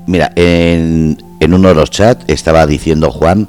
Mira, 0.06 0.32
en, 0.36 1.18
en 1.40 1.54
uno 1.54 1.70
de 1.70 1.76
los 1.76 1.90
chats 1.90 2.24
estaba 2.28 2.68
diciendo 2.68 3.10
Juan, 3.10 3.48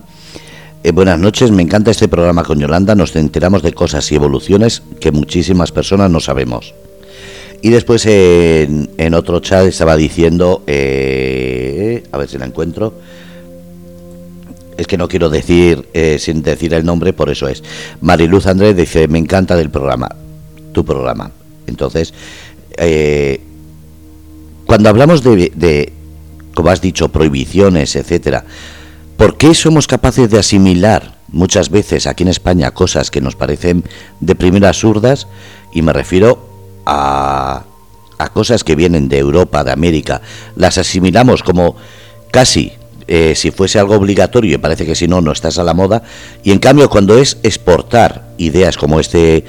eh, 0.85 0.90
buenas 0.90 1.18
noches, 1.18 1.50
me 1.50 1.62
encanta 1.62 1.90
este 1.90 2.08
programa 2.08 2.42
con 2.42 2.58
Yolanda, 2.58 2.94
nos 2.94 3.14
enteramos 3.14 3.62
de 3.62 3.72
cosas 3.72 4.11
y 4.11 4.16
evoluciones 4.16 4.82
que 5.00 5.12
muchísimas 5.12 5.70
personas 5.70 6.11
no 6.11 6.18
sabemos. 6.18 6.74
Y 7.64 7.70
después 7.70 8.05
en, 8.07 9.14
otro 9.14 9.38
chat 9.38 9.66
estaba 9.66 9.96
diciendo, 9.96 10.64
eh, 10.66 12.03
a 12.11 12.18
ver 12.18 12.29
si 12.29 12.37
la 12.37 12.44
encuentro, 12.44 12.92
es 14.77 14.88
que 14.88 14.98
no 14.98 15.07
quiero 15.07 15.31
decir 15.31 15.88
eh, 15.94 16.18
sin 16.18 16.42
decir 16.42 16.75
el 16.75 16.85
nombre, 16.85 17.12
por 17.12 17.31
eso 17.31 17.46
es. 17.46 17.62
Mariluz 18.01 18.48
Andrés 18.48 18.77
dice, 18.77 19.07
me 19.07 19.18
encanta 19.18 19.55
del 19.55 19.70
programa, 19.70 20.09
tu 20.72 20.85
programa. 20.85 21.31
Entonces, 21.68 22.12
eh, 22.77 23.40
cuando 24.66 24.88
hablamos 24.88 25.22
de, 25.22 25.53
de, 25.55 25.92
como 26.55 26.70
has 26.70 26.81
dicho, 26.81 27.11
prohibiciones, 27.11 27.94
etcétera, 27.94 28.44
¿por 29.16 29.37
qué 29.37 29.55
somos 29.55 29.87
capaces 29.87 30.29
de 30.29 30.40
asimilar 30.40 31.18
muchas 31.29 31.70
veces 31.70 32.09
aquí 32.09 32.25
en 32.25 32.31
España 32.31 32.72
cosas 32.72 33.12
que 33.12 33.20
nos 33.20 33.37
parecen 33.37 33.85
de 34.18 34.35
primera 34.35 34.70
absurdas? 34.70 35.29
Y 35.72 35.83
me 35.83 35.92
refiero 35.92 36.51
a, 36.87 37.64
cosas 38.33 38.62
que 38.62 38.77
vienen 38.77 39.09
de 39.09 39.18
Europa, 39.18 39.64
de 39.64 39.73
América, 39.73 40.23
las 40.55 40.79
asimilamos 40.79 41.42
como 41.42 41.77
casi 42.31 42.73
eh, 43.09 43.35
si 43.35 43.51
fuese 43.51 43.81
algo 43.81 43.97
obligatorio 43.97 44.55
y 44.55 44.59
parece 44.59 44.87
que 44.87 44.95
si 44.95 45.09
no, 45.09 45.21
no 45.21 45.33
estás 45.33 45.59
a 45.59 45.64
la 45.64 45.75
moda. 45.75 46.03
Y 46.45 46.53
en 46.53 46.61
cambio, 46.61 46.88
cuando 46.88 47.18
es 47.18 47.38
exportar 47.42 48.33
ideas 48.38 48.77
como 48.77 49.01
este, 49.01 49.45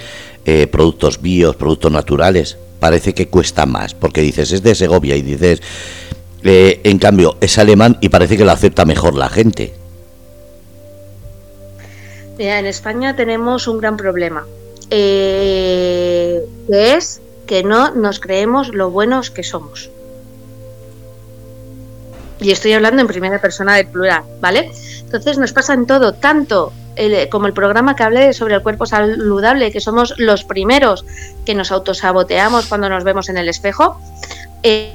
eh, 0.45 0.67
productos 0.67 1.21
bios, 1.21 1.55
productos 1.55 1.91
naturales, 1.91 2.57
parece 2.79 3.13
que 3.13 3.27
cuesta 3.27 3.65
más, 3.65 3.93
porque 3.93 4.21
dices, 4.21 4.51
es 4.51 4.63
de 4.63 4.75
Segovia 4.75 5.15
y 5.15 5.21
dices, 5.21 5.61
eh, 6.43 6.81
en 6.83 6.99
cambio, 6.99 7.37
es 7.39 7.57
alemán 7.57 7.97
y 8.01 8.09
parece 8.09 8.35
que 8.35 8.43
lo 8.43 8.51
acepta 8.51 8.83
mejor 8.83 9.15
la 9.15 9.29
gente. 9.29 9.73
En 12.37 12.65
España 12.65 13.15
tenemos 13.15 13.67
un 13.67 13.79
gran 13.79 13.95
problema, 13.95 14.45
eh, 14.95 16.45
que 16.67 16.93
es 16.93 17.19
que 17.47 17.63
no 17.63 17.95
nos 17.95 18.19
creemos 18.19 18.69
lo 18.69 18.91
buenos 18.91 19.31
que 19.31 19.41
somos. 19.41 19.89
Y 22.39 22.51
estoy 22.51 22.73
hablando 22.73 23.01
en 23.01 23.07
primera 23.07 23.41
persona 23.41 23.75
del 23.75 23.87
plural, 23.87 24.21
¿vale? 24.39 24.71
Entonces 24.99 25.39
nos 25.39 25.51
pasa 25.51 25.73
en 25.73 25.87
todo, 25.87 26.13
tanto 26.13 26.71
como 27.31 27.47
el 27.47 27.53
programa 27.53 27.95
que 27.95 28.03
hablé 28.03 28.33
sobre 28.33 28.53
el 28.53 28.61
cuerpo 28.61 28.85
saludable, 28.85 29.71
que 29.71 29.81
somos 29.81 30.13
los 30.17 30.43
primeros 30.43 31.05
que 31.43 31.55
nos 31.55 31.71
autosaboteamos 31.71 32.67
cuando 32.67 32.87
nos 32.87 33.03
vemos 33.03 33.29
en 33.29 33.37
el 33.37 33.49
espejo, 33.49 33.99
eh, 34.61 34.93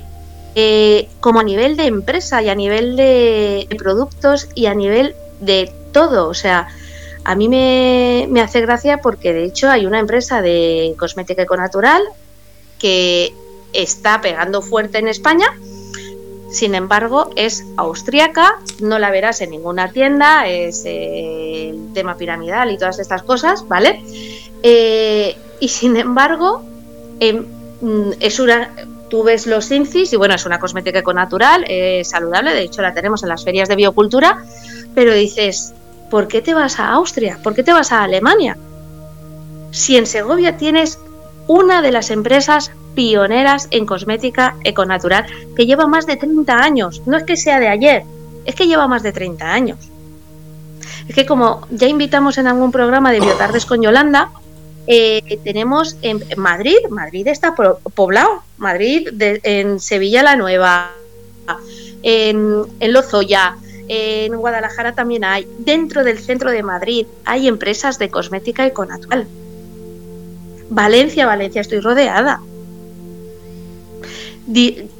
eh, 0.54 1.08
como 1.18 1.40
a 1.40 1.42
nivel 1.42 1.76
de 1.76 1.86
empresa 1.86 2.40
y 2.40 2.50
a 2.50 2.54
nivel 2.54 2.94
de 2.94 3.66
productos 3.78 4.48
y 4.54 4.66
a 4.66 4.74
nivel 4.74 5.16
de 5.40 5.72
todo. 5.90 6.28
O 6.28 6.34
sea, 6.34 6.68
a 7.28 7.34
mí 7.34 7.46
me, 7.46 8.40
hace 8.40 8.62
gracia 8.62 9.02
porque 9.02 9.34
de 9.34 9.44
hecho 9.44 9.70
hay 9.70 9.84
una 9.84 9.98
empresa 9.98 10.40
de 10.40 10.94
cosmética 10.98 11.42
econatural 11.42 12.02
que 12.78 13.34
está 13.74 14.22
pegando 14.22 14.62
fuerte 14.62 14.96
en 14.96 15.08
España 15.08 15.46
sin 16.50 16.74
embargo, 16.74 17.28
es 17.36 17.66
austríaca, 17.76 18.58
no 18.80 18.98
la 18.98 19.10
verás 19.10 19.42
en 19.42 19.50
ninguna 19.50 19.92
tienda, 19.92 20.48
es 20.48 20.86
eh, 20.86 21.68
el 21.68 21.92
tema 21.92 22.16
piramidal 22.16 22.72
y 22.72 22.78
todas 22.78 22.98
estas 22.98 23.22
cosas, 23.22 23.68
¿vale? 23.68 24.02
Eh, 24.62 25.36
y 25.60 25.68
sin 25.68 25.98
embargo, 25.98 26.62
em, 27.20 27.44
mm, 27.82 28.12
es 28.20 28.40
una, 28.40 28.74
tú 29.10 29.22
ves 29.22 29.46
los 29.46 29.70
incis 29.70 30.14
y 30.14 30.16
bueno, 30.16 30.34
es 30.34 30.46
una 30.46 30.58
cosmética 30.58 30.98
econatural, 30.98 31.66
es 31.68 32.08
saludable, 32.08 32.54
de 32.54 32.62
hecho 32.62 32.80
la 32.80 32.94
tenemos 32.94 33.22
en 33.22 33.28
las 33.28 33.44
ferias 33.44 33.68
de 33.68 33.76
biocultura, 33.76 34.42
pero 34.94 35.12
dices, 35.12 35.74
¿por 36.10 36.28
qué 36.28 36.42
te 36.42 36.54
vas 36.54 36.78
a 36.78 36.90
Austria? 36.90 37.38
¿Por 37.42 37.54
qué 37.54 37.62
te 37.62 37.72
vas 37.72 37.92
a 37.92 38.02
Alemania? 38.02 38.56
Si 39.70 39.96
en 39.96 40.06
Segovia 40.06 40.56
tienes 40.56 40.98
una 41.46 41.82
de 41.82 41.92
las 41.92 42.10
empresas 42.10 42.70
pioneras 42.94 43.68
en 43.70 43.86
cosmética 43.86 44.56
econatural, 44.64 45.26
que 45.56 45.66
lleva 45.66 45.86
más 45.86 46.06
de 46.06 46.16
30 46.16 46.52
años. 46.52 47.02
No 47.06 47.16
es 47.16 47.22
que 47.22 47.36
sea 47.36 47.60
de 47.60 47.68
ayer, 47.68 48.02
es 48.44 48.54
que 48.54 48.66
lleva 48.66 48.88
más 48.88 49.02
de 49.02 49.12
30 49.12 49.46
años. 49.46 49.78
Es 51.08 51.14
que 51.14 51.24
como 51.24 51.66
ya 51.70 51.86
invitamos 51.86 52.38
en 52.38 52.46
algún 52.48 52.72
programa 52.72 53.12
de 53.12 53.20
Biotardes 53.20 53.66
con 53.66 53.82
Yolanda, 53.82 54.30
eh, 54.86 55.38
tenemos 55.44 55.96
en 56.02 56.24
Madrid, 56.36 56.76
Madrid 56.90 57.28
está 57.28 57.54
poblado, 57.54 58.42
Madrid 58.56 59.08
en 59.20 59.80
Sevilla 59.80 60.22
la 60.22 60.36
Nueva, 60.36 60.90
en 62.02 62.66
Lozoya, 62.80 63.56
en 63.88 64.36
Guadalajara 64.36 64.94
también 64.94 65.24
hay, 65.24 65.48
dentro 65.58 66.04
del 66.04 66.18
centro 66.18 66.50
de 66.50 66.62
Madrid 66.62 67.06
hay 67.24 67.48
empresas 67.48 67.98
de 67.98 68.10
cosmética 68.10 68.66
econatural. 68.66 69.26
Valencia, 70.70 71.26
Valencia, 71.26 71.60
estoy 71.60 71.80
rodeada 71.80 72.40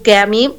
que 0.03 0.16
a 0.16 0.27
mí 0.27 0.53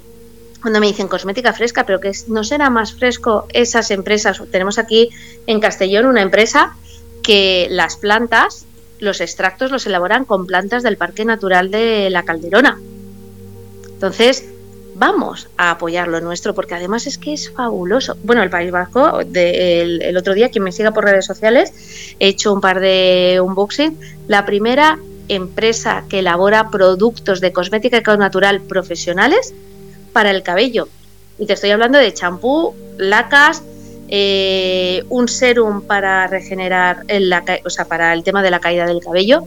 cuando 0.62 0.80
me 0.82 0.88
dicen 0.88 1.08
cosmética 1.08 1.54
fresca, 1.54 1.86
pero 1.86 2.02
que 2.02 2.12
no 2.28 2.44
será 2.44 2.70
más 2.70 2.94
fresco 2.94 3.48
esas 3.54 3.92
empresas. 3.92 4.42
Tenemos 4.52 4.78
aquí 4.78 5.10
en 5.48 5.62
Castellón 5.62 6.06
una 6.06 6.22
empresa 6.22 6.76
que 7.24 7.68
las 7.70 7.96
plantas, 7.96 8.66
los 9.00 9.22
extractos 9.22 9.72
los 9.72 9.86
elaboran 9.86 10.26
con 10.26 10.46
plantas 10.46 10.84
del 10.84 10.98
Parque 10.98 11.24
Natural 11.24 11.72
de 11.72 12.10
la 12.10 12.24
Calderona. 12.24 12.78
Entonces, 13.86 14.50
vamos 15.00 15.48
a 15.58 15.72
apoyar 15.72 16.10
lo 16.10 16.20
nuestro, 16.20 16.54
porque 16.54 16.76
además 16.76 17.08
es 17.08 17.18
que 17.18 17.34
es 17.34 17.50
fabuloso. 17.52 18.18
Bueno, 18.24 18.44
el 18.44 18.50
País 18.50 18.70
Vasco, 18.70 19.22
el, 19.22 20.18
otro 20.18 20.34
día, 20.34 20.50
quien 20.50 20.66
me 20.66 20.74
siga 20.74 20.92
por 20.92 21.06
redes 21.06 21.26
sociales, 21.26 21.74
he 22.20 22.28
hecho 22.28 22.54
un 22.54 22.60
par 22.60 22.82
de 22.82 23.40
unboxing. 23.42 23.98
La 24.28 24.46
primera 24.46 25.00
empresa 25.30 26.04
que 26.10 26.20
elabora 26.20 26.70
productos 26.70 27.40
de 27.40 27.54
cosmética 27.54 28.18
natural 28.18 28.60
profesionales 28.62 29.54
para 30.12 30.32
el 30.32 30.44
cabello. 30.44 30.90
Y 31.38 31.46
te 31.46 31.54
estoy 31.54 31.72
hablando 31.72 31.98
de 31.98 32.14
champú, 32.14 32.76
lacas, 32.98 33.64
eh, 34.10 35.06
un 35.08 35.30
serum 35.30 35.82
para 35.82 36.28
regenerar, 36.28 37.06
o 37.64 37.70
sea, 37.70 37.86
para 37.86 38.12
el 38.12 38.24
tema 38.24 38.44
de 38.44 38.52
la 38.52 38.60
caída 38.60 38.86
del 38.86 39.00
cabello, 39.00 39.46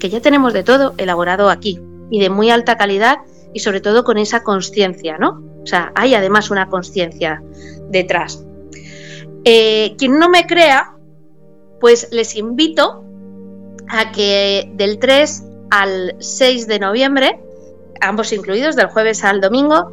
que 0.00 0.08
ya 0.08 0.20
tenemos 0.20 0.54
de 0.54 0.62
todo 0.62 0.94
elaborado 0.96 1.50
aquí 1.50 1.78
y 2.10 2.20
de 2.20 2.30
muy 2.30 2.48
alta 2.50 2.78
calidad 2.78 3.18
y 3.56 3.58
sobre 3.58 3.80
todo 3.80 4.04
con 4.04 4.18
esa 4.18 4.42
conciencia, 4.42 5.16
¿no? 5.16 5.42
O 5.62 5.66
sea, 5.66 5.90
hay 5.94 6.14
además 6.14 6.50
una 6.50 6.68
conciencia 6.68 7.42
detrás. 7.88 8.44
Eh, 9.46 9.94
quien 9.96 10.18
no 10.18 10.28
me 10.28 10.46
crea, 10.46 10.94
pues 11.80 12.08
les 12.12 12.36
invito 12.36 13.02
a 13.88 14.12
que 14.12 14.70
del 14.74 14.98
3 14.98 15.42
al 15.70 16.16
6 16.18 16.66
de 16.66 16.78
noviembre, 16.78 17.40
ambos 18.02 18.30
incluidos, 18.34 18.76
del 18.76 18.88
jueves 18.88 19.24
al 19.24 19.40
domingo, 19.40 19.90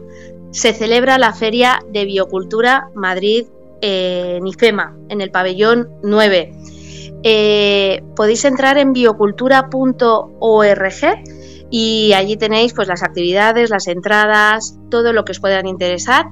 se 0.51 0.73
celebra 0.73 1.17
la 1.17 1.31
Feria 1.31 1.79
de 1.89 2.03
Biocultura 2.03 2.89
Madrid 2.95 3.45
en 3.79 4.45
IFEMA, 4.45 4.93
en 5.07 5.21
el 5.21 5.31
pabellón 5.31 5.87
9. 6.03 6.53
Eh, 7.23 8.03
podéis 8.17 8.43
entrar 8.43 8.77
en 8.77 8.91
biocultura.org 8.91 11.23
y 11.75 12.13
allí 12.13 12.37
tenéis 12.37 12.71
pues, 12.71 12.87
las 12.87 13.01
actividades, 13.01 13.71
las 13.71 13.87
entradas, 13.87 14.77
todo 14.91 15.11
lo 15.11 15.25
que 15.25 15.31
os 15.31 15.39
puedan 15.39 15.65
interesar. 15.65 16.27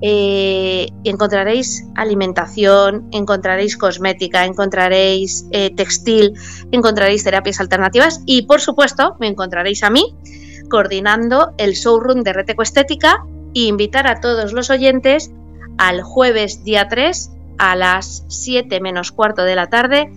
Eh, 0.00 0.88
encontraréis 1.04 1.84
alimentación, 1.96 3.06
encontraréis 3.12 3.76
cosmética, 3.76 4.46
encontraréis 4.46 5.44
eh, 5.50 5.68
textil, 5.76 6.32
encontraréis 6.72 7.22
terapias 7.24 7.60
alternativas 7.60 8.22
y 8.24 8.46
por 8.46 8.62
supuesto 8.62 9.16
me 9.20 9.26
encontraréis 9.26 9.82
a 9.82 9.90
mí 9.90 10.16
coordinando 10.70 11.52
el 11.58 11.72
showroom 11.72 12.22
de 12.22 12.32
Reteco 12.32 12.62
Estética 12.62 13.26
e 13.54 13.64
invitar 13.64 14.06
a 14.06 14.20
todos 14.22 14.54
los 14.54 14.70
oyentes 14.70 15.30
al 15.76 16.00
jueves 16.00 16.64
día 16.64 16.88
3 16.88 17.30
a 17.58 17.76
las 17.76 18.24
7 18.28 18.80
menos 18.80 19.12
cuarto 19.12 19.42
de 19.42 19.56
la 19.56 19.68
tarde 19.68 20.10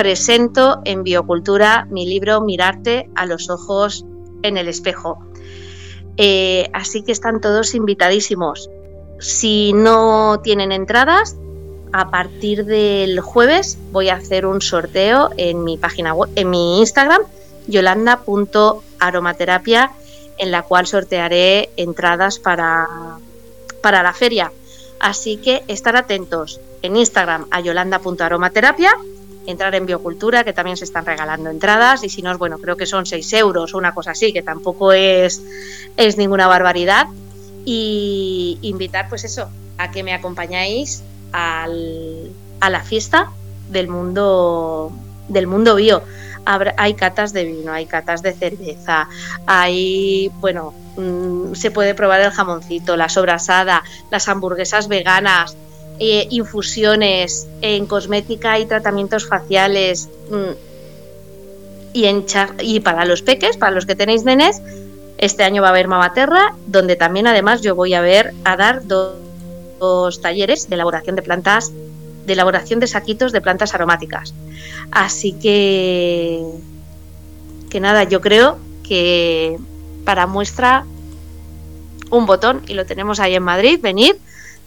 presento 0.00 0.80
en 0.86 1.04
Biocultura 1.04 1.86
mi 1.90 2.06
libro 2.06 2.40
Mirarte 2.40 3.10
a 3.14 3.26
los 3.26 3.50
ojos 3.50 4.06
en 4.42 4.56
el 4.56 4.66
espejo. 4.66 5.18
Eh, 6.16 6.70
así 6.72 7.02
que 7.02 7.12
están 7.12 7.42
todos 7.42 7.74
invitadísimos. 7.74 8.70
Si 9.18 9.74
no 9.74 10.40
tienen 10.42 10.72
entradas, 10.72 11.36
a 11.92 12.10
partir 12.10 12.64
del 12.64 13.20
jueves 13.20 13.76
voy 13.92 14.08
a 14.08 14.14
hacer 14.14 14.46
un 14.46 14.62
sorteo 14.62 15.28
en 15.36 15.64
mi 15.64 15.76
página 15.76 16.14
web, 16.14 16.30
en 16.34 16.48
mi 16.48 16.80
Instagram, 16.80 17.20
yolanda.aromaterapia, 17.66 19.90
en 20.38 20.50
la 20.50 20.62
cual 20.62 20.86
sortearé 20.86 21.68
entradas 21.76 22.38
para, 22.38 22.88
para 23.82 24.02
la 24.02 24.14
feria. 24.14 24.50
Así 24.98 25.36
que 25.36 25.62
estar 25.68 25.94
atentos 25.94 26.58
en 26.80 26.96
Instagram 26.96 27.48
a 27.50 27.60
yolanda.aromaterapia, 27.60 28.94
entrar 29.46 29.74
en 29.74 29.86
Biocultura, 29.86 30.44
que 30.44 30.52
también 30.52 30.76
se 30.76 30.84
están 30.84 31.06
regalando 31.06 31.50
entradas, 31.50 32.04
y 32.04 32.08
si 32.08 32.22
no, 32.22 32.36
bueno, 32.38 32.58
creo 32.58 32.76
que 32.76 32.86
son 32.86 33.06
6 33.06 33.32
euros 33.34 33.74
o 33.74 33.78
una 33.78 33.94
cosa 33.94 34.12
así, 34.12 34.32
que 34.32 34.42
tampoco 34.42 34.92
es, 34.92 35.42
es 35.96 36.16
ninguna 36.16 36.46
barbaridad 36.46 37.06
y 37.64 38.58
invitar 38.62 39.08
pues 39.08 39.24
eso 39.24 39.48
a 39.78 39.90
que 39.90 40.02
me 40.02 40.14
acompañáis 40.14 41.02
al, 41.32 42.30
a 42.60 42.70
la 42.70 42.82
fiesta 42.82 43.30
del 43.70 43.88
mundo 43.88 44.92
del 45.28 45.46
mundo 45.46 45.76
bio. 45.76 46.02
hay 46.76 46.94
catas 46.94 47.32
de 47.32 47.44
vino, 47.44 47.72
hay 47.72 47.86
catas 47.86 48.22
de 48.22 48.32
cerveza, 48.32 49.08
hay, 49.46 50.30
bueno, 50.40 50.74
mm, 50.96 51.54
se 51.54 51.70
puede 51.70 51.94
probar 51.94 52.20
el 52.20 52.30
jamoncito, 52.30 52.96
la 52.96 53.08
sobrasada, 53.08 53.84
las 54.10 54.28
hamburguesas 54.28 54.88
veganas, 54.88 55.56
eh, 56.02 56.26
infusiones 56.30 57.46
en 57.60 57.84
cosmética 57.84 58.58
y 58.58 58.64
tratamientos 58.64 59.26
faciales. 59.26 60.08
Mm, 60.30 60.52
y, 61.92 62.06
en 62.06 62.24
para 62.82 63.04
los 63.04 63.20
peques, 63.20 63.58
para 63.58 63.72
los 63.72 63.84
que 63.84 63.94
tenéis 63.94 64.24
nenes, 64.24 64.62
este 65.18 65.44
año 65.44 65.60
va 65.60 65.68
a 65.68 65.70
haber 65.72 65.88
Mamaterra, 65.88 66.54
donde 66.66 66.96
también 66.96 67.26
además 67.26 67.60
yo 67.60 67.74
voy 67.74 67.92
a 67.92 68.00
ver 68.00 68.32
a 68.44 68.56
dar 68.56 68.86
dos, 68.86 70.22
talleres 70.22 70.70
de 70.70 70.76
elaboración 70.76 71.16
de 71.16 71.22
plantas, 71.22 71.70
de 72.24 72.32
elaboración 72.32 72.80
de 72.80 72.86
saquitos 72.86 73.30
de 73.32 73.42
plantas 73.42 73.74
aromáticas. 73.74 74.32
Así 74.90 75.34
que 75.34 76.42
que 77.68 77.80
nada, 77.80 78.04
yo 78.04 78.22
creo 78.22 78.58
que 78.82 79.58
para 80.06 80.26
muestra 80.26 80.86
un 82.10 82.24
botón 82.24 82.62
y 82.66 82.72
lo 82.72 82.86
tenemos 82.86 83.20
ahí 83.20 83.34
en 83.34 83.42
Madrid, 83.42 83.78
venid, 83.82 84.14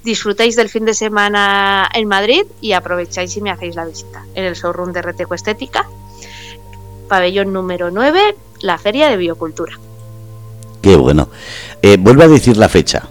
disfrutáis 0.03 0.55
del 0.55 0.69
fin 0.69 0.85
de 0.85 0.93
semana 0.93 1.89
en 1.93 2.07
Madrid 2.07 2.45
y 2.61 2.73
aprovecháis 2.73 3.35
y 3.37 3.41
me 3.41 3.51
hacéis 3.51 3.75
la 3.75 3.85
visita 3.85 4.25
en 4.35 4.43
el 4.43 4.55
showroom 4.55 4.91
de 4.91 5.01
Reteco 5.01 5.33
Estética, 5.33 5.87
pabellón 7.07 7.53
número 7.53 7.91
9, 7.91 8.35
la 8.61 8.77
Feria 8.77 9.09
de 9.09 9.17
Biocultura. 9.17 9.79
Qué 10.81 10.95
bueno. 10.95 11.29
Eh, 11.81 11.97
vuelve 11.97 12.25
a 12.25 12.27
decir 12.27 12.57
la 12.57 12.67
fecha. 12.67 13.07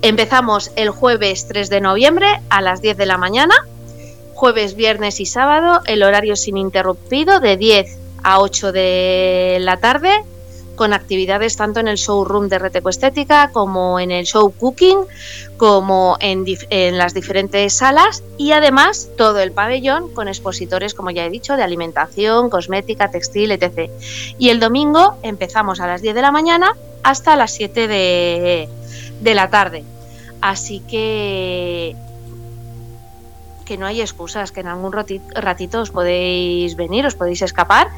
Empezamos 0.00 0.70
el 0.76 0.90
jueves 0.90 1.46
3 1.48 1.68
de 1.68 1.80
noviembre 1.80 2.40
a 2.50 2.62
las 2.62 2.80
10 2.80 2.96
de 2.96 3.06
la 3.06 3.18
mañana. 3.18 3.54
jueves, 4.34 4.76
viernes 4.76 5.18
y 5.18 5.26
sábado, 5.26 5.80
el 5.86 6.04
horario 6.04 6.36
sin 6.36 6.56
interrumpido 6.56 7.40
de 7.40 7.56
10 7.56 7.98
a 8.22 8.38
8 8.38 8.70
de 8.70 9.58
la 9.60 9.78
tarde 9.78 10.12
con 10.78 10.94
actividades 10.94 11.56
tanto 11.56 11.80
en 11.80 11.88
el 11.88 11.96
showroom 11.96 12.48
de 12.48 12.58
Reteco 12.58 12.88
Estética 12.88 13.50
como 13.52 13.98
en 13.98 14.12
el 14.12 14.24
show 14.24 14.50
Cooking, 14.50 14.98
como 15.56 16.16
en, 16.20 16.46
las 16.96 17.12
diferentes 17.12 17.74
salas 17.74 18.22
y 18.38 18.52
además 18.52 19.10
todo 19.18 19.40
el 19.40 19.50
pabellón 19.50 20.14
con 20.14 20.28
expositores, 20.28 20.94
como 20.94 21.10
ya 21.10 21.26
he 21.26 21.30
dicho, 21.30 21.56
de 21.56 21.64
alimentación, 21.64 22.48
cosmética, 22.48 23.10
textil, 23.10 23.50
etc. 23.50 23.90
Y 24.38 24.50
el 24.50 24.60
domingo 24.60 25.16
empezamos 25.22 25.80
a 25.80 25.88
las 25.88 26.00
10 26.00 26.14
de 26.14 26.22
la 26.22 26.30
mañana 26.30 26.72
hasta 27.02 27.34
las 27.34 27.50
7 27.50 27.88
de, 27.88 28.68
de 29.20 29.34
la 29.34 29.50
tarde. 29.50 29.84
Así 30.40 30.80
que 30.88 31.96
que 33.66 33.76
no 33.76 33.84
hay 33.84 34.00
excusas, 34.00 34.50
que 34.50 34.60
en 34.60 34.68
algún 34.68 34.92
ratito 34.92 35.80
os 35.82 35.90
podéis 35.90 36.74
venir, 36.74 37.04
os 37.04 37.16
podéis 37.16 37.42
escapar. 37.42 37.88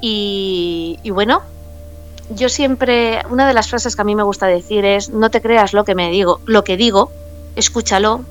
Y, 0.00 1.00
y 1.02 1.10
bueno, 1.10 1.42
yo 2.30 2.48
siempre, 2.48 3.22
una 3.30 3.46
de 3.46 3.54
las 3.54 3.68
frases 3.68 3.96
que 3.96 4.02
a 4.02 4.04
mí 4.04 4.14
me 4.14 4.22
gusta 4.22 4.46
decir 4.46 4.84
es, 4.84 5.10
no 5.10 5.30
te 5.30 5.40
creas 5.40 5.72
lo 5.72 5.84
que 5.84 5.94
me 5.94 6.10
digo, 6.10 6.40
lo 6.46 6.64
que 6.64 6.76
digo, 6.76 7.10
escúchalo, 7.56 8.22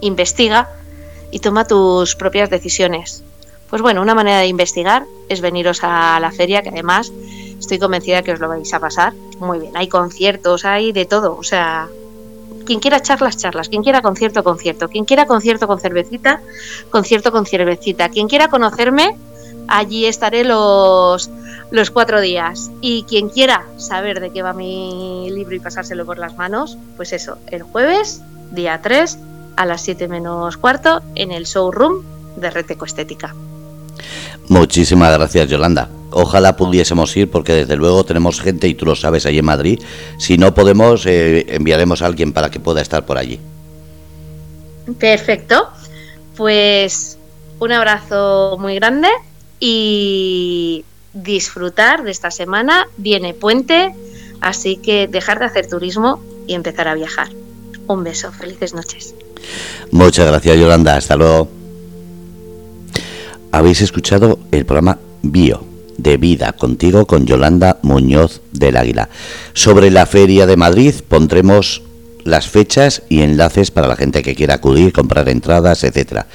investiga 0.00 0.68
y 1.30 1.40
toma 1.40 1.66
tus 1.66 2.16
propias 2.16 2.50
decisiones. 2.50 3.22
Pues 3.70 3.82
bueno, 3.82 4.02
una 4.02 4.14
manera 4.14 4.38
de 4.38 4.46
investigar 4.46 5.04
es 5.28 5.40
veniros 5.40 5.80
a 5.82 6.20
la 6.20 6.30
feria, 6.30 6.62
que 6.62 6.68
además 6.68 7.12
estoy 7.58 7.78
convencida 7.78 8.22
que 8.22 8.32
os 8.32 8.40
lo 8.40 8.48
vais 8.48 8.72
a 8.72 8.80
pasar 8.80 9.12
muy 9.40 9.58
bien. 9.58 9.76
Hay 9.76 9.88
conciertos, 9.88 10.64
hay 10.64 10.92
de 10.92 11.04
todo, 11.04 11.36
o 11.36 11.42
sea, 11.42 11.88
quien 12.64 12.80
quiera 12.80 13.00
charlas, 13.00 13.36
charlas, 13.38 13.68
quien 13.68 13.82
quiera 13.82 14.02
concierto, 14.02 14.44
concierto, 14.44 14.88
quien 14.88 15.04
quiera 15.04 15.26
concierto 15.26 15.66
con 15.66 15.80
cervecita, 15.80 16.40
concierto 16.90 17.32
con 17.32 17.46
cervecita, 17.46 18.08
quien 18.08 18.28
quiera 18.28 18.48
conocerme, 18.48 19.16
allí 19.68 20.06
estaré 20.06 20.44
los 20.44 21.30
los 21.70 21.90
cuatro 21.90 22.20
días. 22.20 22.70
Y 22.80 23.04
quien 23.04 23.28
quiera 23.28 23.64
saber 23.76 24.20
de 24.20 24.30
qué 24.30 24.42
va 24.42 24.52
mi 24.52 25.30
libro 25.30 25.54
y 25.54 25.60
pasárselo 25.60 26.06
por 26.06 26.18
las 26.18 26.36
manos, 26.36 26.78
pues 26.96 27.12
eso, 27.12 27.38
el 27.48 27.62
jueves, 27.62 28.22
día 28.52 28.80
3, 28.82 29.18
a 29.56 29.66
las 29.66 29.82
7 29.82 30.08
menos 30.08 30.56
cuarto, 30.56 31.02
en 31.14 31.32
el 31.32 31.44
showroom 31.44 32.02
de 32.36 32.50
Reteco 32.50 32.84
Estética. 32.84 33.34
Muchísimas 34.48 35.12
gracias, 35.12 35.48
Yolanda. 35.48 35.88
Ojalá 36.10 36.56
pudiésemos 36.56 37.16
ir 37.16 37.30
porque 37.30 37.52
desde 37.52 37.76
luego 37.76 38.04
tenemos 38.04 38.40
gente 38.40 38.68
y 38.68 38.74
tú 38.74 38.86
lo 38.86 38.94
sabes 38.94 39.26
ahí 39.26 39.38
en 39.38 39.44
Madrid. 39.44 39.80
Si 40.18 40.38
no 40.38 40.54
podemos, 40.54 41.04
eh, 41.06 41.44
enviaremos 41.48 42.00
a 42.00 42.06
alguien 42.06 42.32
para 42.32 42.50
que 42.50 42.60
pueda 42.60 42.80
estar 42.80 43.04
por 43.04 43.18
allí. 43.18 43.40
Perfecto. 44.98 45.68
Pues 46.36 47.18
un 47.58 47.72
abrazo 47.72 48.56
muy 48.60 48.76
grande 48.76 49.08
y 49.58 50.84
disfrutar 51.22 52.02
de 52.02 52.10
esta 52.10 52.30
semana. 52.30 52.88
Viene 52.96 53.34
puente, 53.34 53.94
así 54.40 54.76
que 54.76 55.08
dejar 55.08 55.38
de 55.38 55.46
hacer 55.46 55.66
turismo 55.68 56.22
y 56.46 56.54
empezar 56.54 56.88
a 56.88 56.94
viajar. 56.94 57.28
Un 57.86 58.04
beso, 58.04 58.32
felices 58.32 58.74
noches. 58.74 59.14
Muchas 59.90 60.26
gracias 60.26 60.58
Yolanda, 60.58 60.96
hasta 60.96 61.16
luego. 61.16 61.48
Habéis 63.52 63.80
escuchado 63.80 64.38
el 64.50 64.66
programa 64.66 64.98
Bio 65.22 65.64
de 65.96 66.16
Vida 66.18 66.52
contigo 66.52 67.06
con 67.06 67.26
Yolanda 67.26 67.78
Muñoz 67.82 68.42
del 68.52 68.76
Águila. 68.76 69.08
Sobre 69.54 69.90
la 69.90 70.06
Feria 70.06 70.46
de 70.46 70.56
Madrid 70.56 70.94
pondremos 71.08 71.82
las 72.24 72.48
fechas 72.48 73.02
y 73.08 73.22
enlaces 73.22 73.70
para 73.70 73.88
la 73.88 73.96
gente 73.96 74.22
que 74.22 74.34
quiera 74.34 74.54
acudir, 74.54 74.92
comprar 74.92 75.28
entradas, 75.28 75.84
etcétera. 75.84 76.26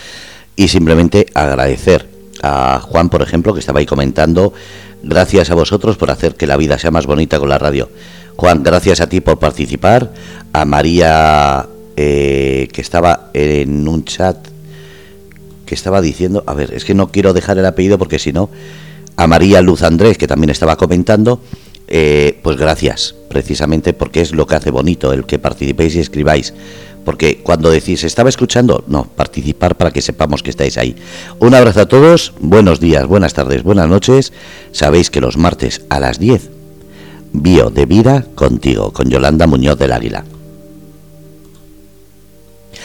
Y 0.55 0.69
simplemente 0.69 1.27
agradecer 1.33 2.10
a 2.41 2.79
Juan, 2.81 3.09
por 3.09 3.21
ejemplo, 3.21 3.53
que 3.53 3.59
estaba 3.59 3.79
ahí 3.79 3.85
comentando, 3.85 4.53
gracias 5.03 5.49
a 5.49 5.55
vosotros 5.55 5.97
por 5.97 6.11
hacer 6.11 6.35
que 6.35 6.47
la 6.47 6.57
vida 6.57 6.77
sea 6.77 6.91
más 6.91 7.05
bonita 7.05 7.39
con 7.39 7.49
la 7.49 7.57
radio. 7.57 7.89
Juan, 8.35 8.63
gracias 8.63 9.01
a 9.01 9.07
ti 9.07 9.21
por 9.21 9.39
participar, 9.39 10.11
a 10.53 10.65
María, 10.65 11.67
eh, 11.95 12.67
que 12.71 12.81
estaba 12.81 13.29
en 13.33 13.87
un 13.87 14.05
chat, 14.05 14.37
que 15.65 15.75
estaba 15.75 16.01
diciendo, 16.01 16.43
a 16.47 16.53
ver, 16.53 16.73
es 16.73 16.85
que 16.85 16.93
no 16.93 17.11
quiero 17.11 17.33
dejar 17.33 17.57
el 17.57 17.65
apellido 17.65 17.97
porque 17.97 18.19
si 18.19 18.33
no, 18.33 18.49
a 19.15 19.27
María 19.27 19.61
Luz 19.61 19.83
Andrés, 19.83 20.17
que 20.17 20.27
también 20.27 20.49
estaba 20.49 20.77
comentando, 20.77 21.41
eh, 21.87 22.39
pues 22.41 22.57
gracias, 22.57 23.15
precisamente 23.29 23.93
porque 23.93 24.21
es 24.21 24.31
lo 24.31 24.47
que 24.47 24.55
hace 24.55 24.71
bonito 24.71 25.13
el 25.13 25.25
que 25.25 25.39
participéis 25.39 25.95
y 25.95 25.99
escribáis. 25.99 26.53
Porque 27.05 27.39
cuando 27.41 27.69
decís, 27.69 28.03
estaba 28.03 28.29
escuchando, 28.29 28.83
no, 28.87 29.05
participar 29.05 29.75
para 29.75 29.91
que 29.91 30.01
sepamos 30.01 30.43
que 30.43 30.49
estáis 30.49 30.77
ahí. 30.77 30.95
Un 31.39 31.53
abrazo 31.55 31.81
a 31.81 31.87
todos, 31.87 32.33
buenos 32.39 32.79
días, 32.79 33.07
buenas 33.07 33.33
tardes, 33.33 33.63
buenas 33.63 33.87
noches. 33.87 34.33
Sabéis 34.71 35.09
que 35.09 35.21
los 35.21 35.37
martes 35.37 35.81
a 35.89 35.99
las 35.99 36.19
10, 36.19 36.49
Bio 37.33 37.69
de 37.69 37.85
Vida 37.85 38.25
contigo, 38.35 38.91
con 38.91 39.09
Yolanda 39.09 39.47
Muñoz 39.47 39.79
del 39.79 39.93
Águila. 39.93 40.25